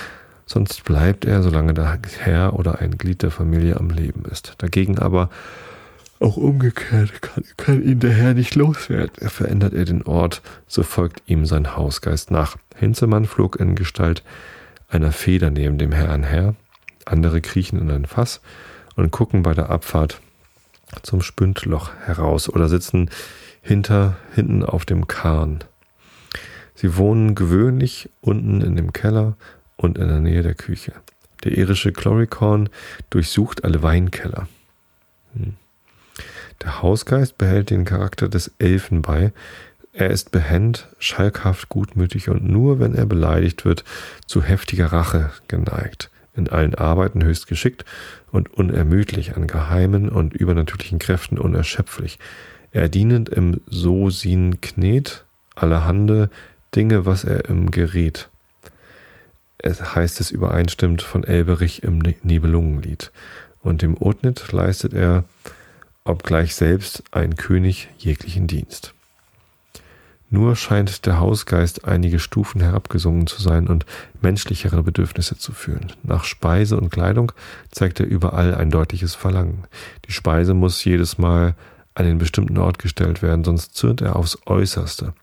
Sonst 0.46 0.84
bleibt 0.84 1.26
er, 1.26 1.42
solange 1.42 1.74
der 1.74 2.00
Herr 2.20 2.54
oder 2.54 2.80
ein 2.80 2.98
Glied 2.98 3.24
der 3.24 3.32
Familie 3.32 3.78
am 3.78 3.90
Leben 3.90 4.26
ist. 4.26 4.54
Dagegen 4.60 5.00
aber 5.00 5.30
auch 6.20 6.38
umgekehrt 6.38 7.22
kann, 7.22 7.44
kann 7.58 7.84
ihn 7.84 8.00
der 8.00 8.14
Herr 8.14 8.34
nicht 8.34 8.56
loswerden. 8.56 9.14
Er 9.20 9.30
verändert 9.30 9.74
er 9.74 9.86
den 9.86 10.04
Ort, 10.04 10.42
so 10.68 10.84
folgt 10.84 11.22
ihm 11.28 11.46
sein 11.46 11.76
Hausgeist 11.76 12.32
nach. 12.32 12.58
Hinzemann 12.76 13.26
flog 13.26 13.60
in 13.60 13.76
Gestalt 13.76 14.24
einer 14.88 15.12
Feder 15.12 15.50
neben 15.52 15.78
dem 15.78 15.92
Herrn 15.92 16.24
her. 16.24 16.56
Andere 17.06 17.42
kriechen 17.42 17.80
in 17.80 17.92
ein 17.92 18.06
Fass 18.06 18.42
und 18.96 19.12
gucken 19.12 19.44
bei 19.44 19.54
der 19.54 19.70
Abfahrt 19.70 20.22
zum 21.04 21.22
Spündloch 21.22 21.92
heraus 22.06 22.50
oder 22.50 22.70
sitzen 22.70 23.10
hinter, 23.62 24.18
hinten 24.34 24.64
auf 24.64 24.86
dem 24.86 25.08
Kahn. 25.08 25.64
Sie 26.76 26.98
wohnen 26.98 27.36
gewöhnlich 27.36 28.10
unten 28.22 28.62
in 28.62 28.76
dem 28.76 28.94
Keller 28.94 29.38
und 29.76 29.98
in 29.98 30.08
der 30.08 30.20
Nähe 30.20 30.44
der 30.44 30.56
Küche. 30.56 30.94
Der 31.44 31.58
irische 31.58 31.92
Chloricorn 31.92 32.70
durchsucht 33.10 33.64
alle 33.64 33.84
Weinkeller. 33.84 34.48
Hm. 35.34 35.56
Der 36.62 36.82
Hausgeist 36.82 37.38
behält 37.38 37.70
den 37.70 37.86
Charakter 37.86 38.30
des 38.30 38.52
Elfen 38.60 39.02
bei. 39.02 39.34
Er 39.94 40.10
ist 40.10 40.32
behend, 40.32 40.90
schalkhaft, 41.00 41.70
gutmütig 41.70 42.30
und 42.30 42.44
nur 42.44 42.80
wenn 42.80 42.96
er 42.96 43.06
beleidigt 43.06 43.66
wird, 43.66 43.84
zu 44.26 44.44
heftiger 44.44 44.88
Rache 44.88 45.32
geneigt. 45.48 46.10
In 46.36 46.50
allen 46.50 46.76
Arbeiten 46.76 47.24
höchst 47.24 47.48
geschickt 47.48 47.86
und 48.32 48.54
unermüdlich, 48.54 49.38
an 49.38 49.48
geheimen 49.48 50.10
und 50.10 50.34
übernatürlichen 50.34 51.00
Kräften 51.00 51.38
unerschöpflich. 51.38 52.20
Er 52.72 52.90
dienend 52.90 53.30
im 53.30 53.62
So-Sin 53.68 54.60
Knet, 54.60 55.24
allerhande 55.56 56.30
Dinge, 56.76 57.06
was 57.06 57.24
er 57.24 57.46
im 57.46 57.72
Gerät. 57.72 58.28
Es 59.58 59.96
heißt 59.96 60.20
es 60.20 60.30
übereinstimmt 60.30 61.02
von 61.02 61.24
Elberich 61.24 61.84
im 61.84 62.00
Nibelungenlied. 62.24 63.12
Und 63.62 63.82
dem 63.82 63.96
Otnit 64.00 64.52
leistet 64.52 64.94
er 64.94 65.24
obgleich 66.06 66.56
selbst 66.56 67.04
ein 67.12 67.36
König 67.36 67.90
jeglichen 67.98 68.48
Dienst. 68.48 68.94
Nur 70.30 70.56
scheint 70.56 71.06
der 71.06 71.20
Hausgeist 71.20 71.86
einige 71.86 72.20
Stufen 72.20 72.62
herabgesungen 72.62 73.28
zu 73.28 73.42
sein 73.42 73.68
und 73.68 73.86
menschlichere 74.22 74.82
Bedürfnisse 74.82 75.38
zu 75.38 75.52
fühlen. 75.52 75.94
Nach 76.04 76.24
Speise 76.24 76.78
und 76.78 76.90
Kleidung 76.90 77.32
zeigt 77.72 78.00
er 78.00 78.08
überall 78.08 78.56
ein 78.56 78.72
deutliches 78.72 79.16
Verlangen. 79.16 79.66
Die 80.08 80.12
Speise 80.12 80.54
muss 80.54 80.84
jedes 80.84 81.18
Mal 81.18 81.56
an 81.94 82.06
den 82.06 82.18
bestimmten 82.18 82.58
Ort 82.58 82.80
gestellt 82.80 83.22
werden, 83.22 83.44
sonst 83.44 83.76
zürnt 83.76 84.02
er 84.02 84.16
aufs 84.16 84.38
Äußerste. 84.46 85.14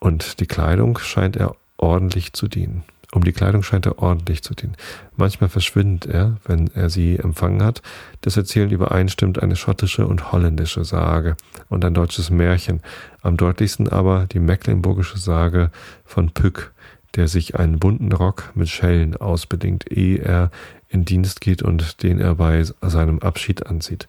Und 0.00 0.40
die 0.40 0.46
Kleidung 0.46 0.98
scheint 0.98 1.36
er 1.36 1.56
ordentlich 1.76 2.32
zu 2.32 2.48
dienen. 2.48 2.84
Um 3.12 3.24
die 3.24 3.32
Kleidung 3.32 3.62
scheint 3.62 3.86
er 3.86 3.98
ordentlich 4.00 4.42
zu 4.42 4.54
dienen. 4.54 4.76
Manchmal 5.16 5.48
verschwindet 5.48 6.12
er, 6.12 6.36
wenn 6.44 6.70
er 6.74 6.90
sie 6.90 7.16
empfangen 7.16 7.62
hat. 7.62 7.80
Das 8.20 8.36
Erzählen 8.36 8.70
übereinstimmt 8.70 9.42
eine 9.42 9.56
schottische 9.56 10.06
und 10.06 10.30
holländische 10.30 10.84
Sage 10.84 11.36
und 11.70 11.84
ein 11.86 11.94
deutsches 11.94 12.28
Märchen. 12.28 12.82
Am 13.22 13.38
deutlichsten 13.38 13.88
aber 13.88 14.26
die 14.26 14.40
mecklenburgische 14.40 15.18
Sage 15.18 15.70
von 16.04 16.32
Pück, 16.32 16.72
der 17.16 17.28
sich 17.28 17.58
einen 17.58 17.78
bunten 17.78 18.12
Rock 18.12 18.52
mit 18.54 18.68
Schellen 18.68 19.16
ausbedingt, 19.16 19.90
ehe 19.90 20.18
er 20.18 20.50
in 20.88 21.06
Dienst 21.06 21.40
geht 21.40 21.62
und 21.62 22.02
den 22.02 22.20
er 22.20 22.34
bei 22.34 22.62
seinem 22.62 23.20
Abschied 23.20 23.66
anzieht. 23.66 24.08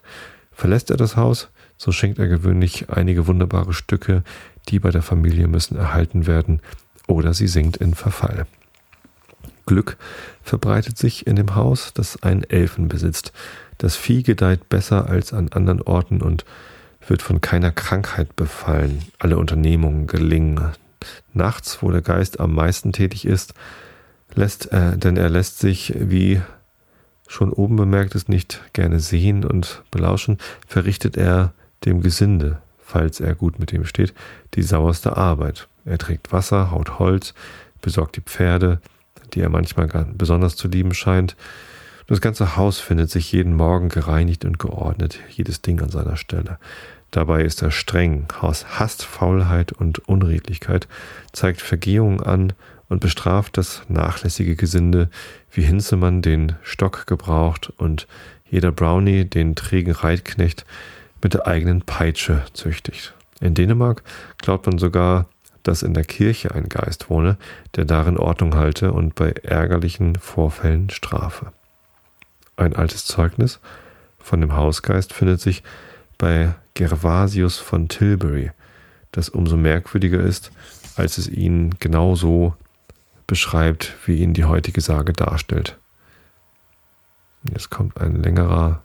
Verlässt 0.52 0.90
er 0.90 0.98
das 0.98 1.16
Haus, 1.16 1.48
so 1.78 1.90
schenkt 1.90 2.18
er 2.18 2.28
gewöhnlich 2.28 2.90
einige 2.90 3.26
wunderbare 3.26 3.72
Stücke, 3.72 4.24
die 4.68 4.78
bei 4.78 4.90
der 4.90 5.00
Familie 5.00 5.48
müssen 5.48 5.76
erhalten 5.78 6.26
werden, 6.26 6.60
oder 7.06 7.32
sie 7.32 7.48
sinkt 7.48 7.78
in 7.78 7.94
Verfall. 7.94 8.46
Glück 9.70 9.96
verbreitet 10.42 10.98
sich 10.98 11.28
in 11.28 11.36
dem 11.36 11.54
Haus, 11.54 11.92
das 11.94 12.20
einen 12.24 12.42
Elfen 12.42 12.88
besitzt. 12.88 13.32
Das 13.78 13.94
Vieh 13.94 14.24
gedeiht 14.24 14.68
besser 14.68 15.08
als 15.08 15.32
an 15.32 15.48
anderen 15.52 15.80
Orten 15.80 16.22
und 16.22 16.44
wird 17.06 17.22
von 17.22 17.40
keiner 17.40 17.70
Krankheit 17.70 18.34
befallen. 18.34 19.04
Alle 19.20 19.38
Unternehmungen 19.38 20.08
gelingen. 20.08 20.72
Nachts, 21.34 21.82
wo 21.82 21.90
der 21.92 22.02
Geist 22.02 22.40
am 22.40 22.52
meisten 22.52 22.92
tätig 22.92 23.24
ist, 23.24 23.54
lässt 24.34 24.66
er, 24.66 24.96
denn 24.96 25.16
er 25.16 25.30
lässt 25.30 25.60
sich, 25.60 25.94
wie 25.96 26.42
schon 27.28 27.52
oben 27.52 27.76
bemerkt 27.76 28.16
ist, 28.16 28.28
nicht 28.28 28.60
gerne 28.72 28.98
sehen 28.98 29.44
und 29.44 29.84
belauschen, 29.92 30.38
verrichtet 30.66 31.16
er 31.16 31.52
dem 31.84 32.02
Gesinde, 32.02 32.60
falls 32.80 33.20
er 33.20 33.36
gut 33.36 33.60
mit 33.60 33.72
ihm 33.72 33.84
steht, 33.84 34.14
die 34.54 34.62
sauerste 34.62 35.16
Arbeit. 35.16 35.68
Er 35.84 35.98
trägt 35.98 36.32
Wasser, 36.32 36.72
haut 36.72 36.98
Holz, 36.98 37.34
besorgt 37.80 38.16
die 38.16 38.20
Pferde, 38.20 38.80
die 39.34 39.40
er 39.40 39.48
manchmal 39.48 39.88
besonders 40.14 40.56
zu 40.56 40.68
lieben 40.68 40.94
scheint. 40.94 41.36
Das 42.06 42.20
ganze 42.20 42.56
Haus 42.56 42.80
findet 42.80 43.10
sich 43.10 43.30
jeden 43.32 43.54
Morgen 43.54 43.88
gereinigt 43.88 44.44
und 44.44 44.58
geordnet, 44.58 45.20
jedes 45.30 45.62
Ding 45.62 45.80
an 45.80 45.90
seiner 45.90 46.16
Stelle. 46.16 46.58
Dabei 47.10 47.42
ist 47.42 47.62
er 47.62 47.70
streng, 47.70 48.26
hasst 48.40 49.04
Faulheit 49.04 49.72
und 49.72 50.08
Unredlichkeit, 50.08 50.86
zeigt 51.32 51.60
Vergehungen 51.60 52.20
an 52.20 52.52
und 52.88 53.00
bestraft 53.00 53.56
das 53.56 53.82
nachlässige 53.88 54.56
Gesinde, 54.56 55.08
wie 55.52 55.62
Hinzemann 55.62 56.22
den 56.22 56.56
Stock 56.62 57.06
gebraucht 57.06 57.72
und 57.76 58.06
jeder 58.48 58.72
Brownie 58.72 59.24
den 59.24 59.54
trägen 59.54 59.92
Reitknecht 59.92 60.64
mit 61.22 61.34
der 61.34 61.46
eigenen 61.46 61.82
Peitsche 61.82 62.42
züchtigt. 62.52 63.14
In 63.40 63.54
Dänemark 63.54 64.02
glaubt 64.38 64.66
man 64.66 64.78
sogar, 64.78 65.26
dass 65.62 65.82
in 65.82 65.94
der 65.94 66.04
Kirche 66.04 66.54
ein 66.54 66.68
Geist 66.68 67.10
wohne, 67.10 67.36
der 67.76 67.84
darin 67.84 68.16
Ordnung 68.16 68.54
halte 68.54 68.92
und 68.92 69.14
bei 69.14 69.30
ärgerlichen 69.30 70.16
Vorfällen 70.16 70.90
strafe. 70.90 71.52
Ein 72.56 72.74
altes 72.76 73.04
Zeugnis 73.04 73.60
von 74.18 74.40
dem 74.40 74.54
Hausgeist 74.54 75.12
findet 75.12 75.40
sich 75.40 75.62
bei 76.18 76.54
Gervasius 76.74 77.58
von 77.58 77.88
Tilbury, 77.88 78.52
das 79.12 79.28
umso 79.28 79.56
merkwürdiger 79.56 80.20
ist, 80.20 80.52
als 80.96 81.18
es 81.18 81.28
ihn 81.28 81.74
genauso 81.78 82.54
beschreibt, 83.26 83.94
wie 84.06 84.18
ihn 84.18 84.34
die 84.34 84.44
heutige 84.44 84.80
Sage 84.80 85.12
darstellt. 85.12 85.78
Jetzt 87.50 87.70
kommt 87.70 88.00
ein 88.00 88.16
längerer 88.16 88.82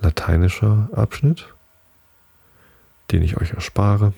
lateinischer 0.00 0.88
Abschnitt, 0.92 1.52
den 3.10 3.22
ich 3.22 3.36
euch 3.36 3.52
erspare. 3.52 4.12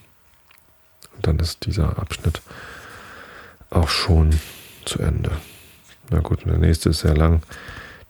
Und 1.14 1.26
dann 1.26 1.38
ist 1.38 1.66
dieser 1.66 1.98
Abschnitt 1.98 2.42
auch 3.70 3.88
schon 3.88 4.38
zu 4.84 4.98
Ende. 4.98 5.30
Na 6.10 6.20
gut, 6.20 6.44
und 6.44 6.50
der 6.50 6.58
nächste 6.58 6.90
ist 6.90 7.00
sehr 7.00 7.16
lang. 7.16 7.42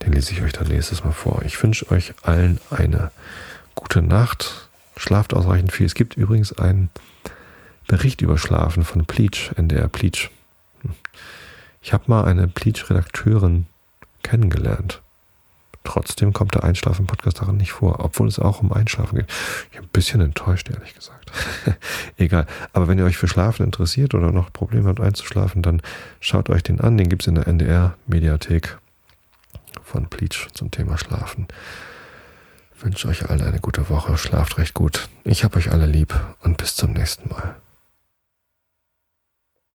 Den 0.03 0.13
lese 0.13 0.33
ich 0.33 0.43
euch 0.43 0.53
dann 0.53 0.69
nächstes 0.69 1.05
Mal 1.05 1.13
vor. 1.13 1.43
Ich 1.45 1.63
wünsche 1.63 1.91
euch 1.91 2.15
allen 2.23 2.61
eine 2.71 3.11
gute 3.75 4.03
Nacht. 4.03 4.69
Schlaft 4.97 5.35
ausreichend 5.35 5.73
viel. 5.73 5.87
Es 5.87 5.95
gibt 5.95 6.17
übrigens 6.17 6.53
einen 6.59 6.91
Bericht 7.87 8.21
über 8.21 8.39
Schlafen 8.39 8.85
von 8.85 9.07
Pleach, 9.07 9.53
NDR 9.57 9.89
Pleach. 9.89 10.31
Ich 11.83 11.93
habe 11.93 12.05
mal 12.07 12.25
eine 12.25 12.49
Pleach-Redakteurin 12.49 13.67
kennengelernt. 14.23 15.03
Trotzdem 15.85 16.33
kommt 16.33 16.55
der 16.55 16.65
Einschlafen-Podcast 16.65 17.41
daran 17.41 17.57
nicht 17.57 17.73
vor, 17.73 18.05
obwohl 18.05 18.29
es 18.29 18.39
auch 18.39 18.63
um 18.63 18.73
Einschlafen 18.73 19.19
geht. 19.19 19.31
Ich 19.71 19.79
bin 19.79 19.85
ein 19.85 19.93
bisschen 19.93 20.21
enttäuscht, 20.21 20.71
ehrlich 20.71 20.95
gesagt. 20.95 21.33
Egal. 22.17 22.47
Aber 22.73 22.89
wenn 22.89 22.99
ihr 22.99 23.05
euch 23.05 23.17
für 23.17 23.29
Schlafen 23.29 23.65
interessiert 23.65 24.15
oder 24.15 24.31
noch 24.31 24.53
Probleme 24.53 24.89
habt 24.89 25.01
einzuschlafen, 25.01 25.63
dann 25.63 25.83
schaut 26.21 26.51
euch 26.51 26.63
den 26.63 26.81
an. 26.81 26.97
Den 26.97 27.09
gibt 27.09 27.23
es 27.23 27.29
in 27.29 27.35
der 27.35 27.49
NDR-Mediathek 27.49 28.79
von 29.83 30.07
Pleach 30.07 30.49
zum 30.55 30.71
Thema 30.71 30.99
Schlafen. 30.99 31.49
Ich 32.77 32.85
wünsche 32.85 33.09
euch 33.09 33.29
allen 33.29 33.43
eine 33.43 33.61
gute 33.61 33.89
Woche. 33.89 34.17
Schlaft 34.19 34.59
recht 34.59 34.75
gut. 34.75 35.09
Ich 35.25 35.45
habe 35.45 35.57
euch 35.57 35.71
alle 35.71 35.87
lieb 35.87 36.15
und 36.43 36.57
bis 36.57 36.75
zum 36.77 36.93
nächsten 36.93 37.29
Mal. 37.29 37.57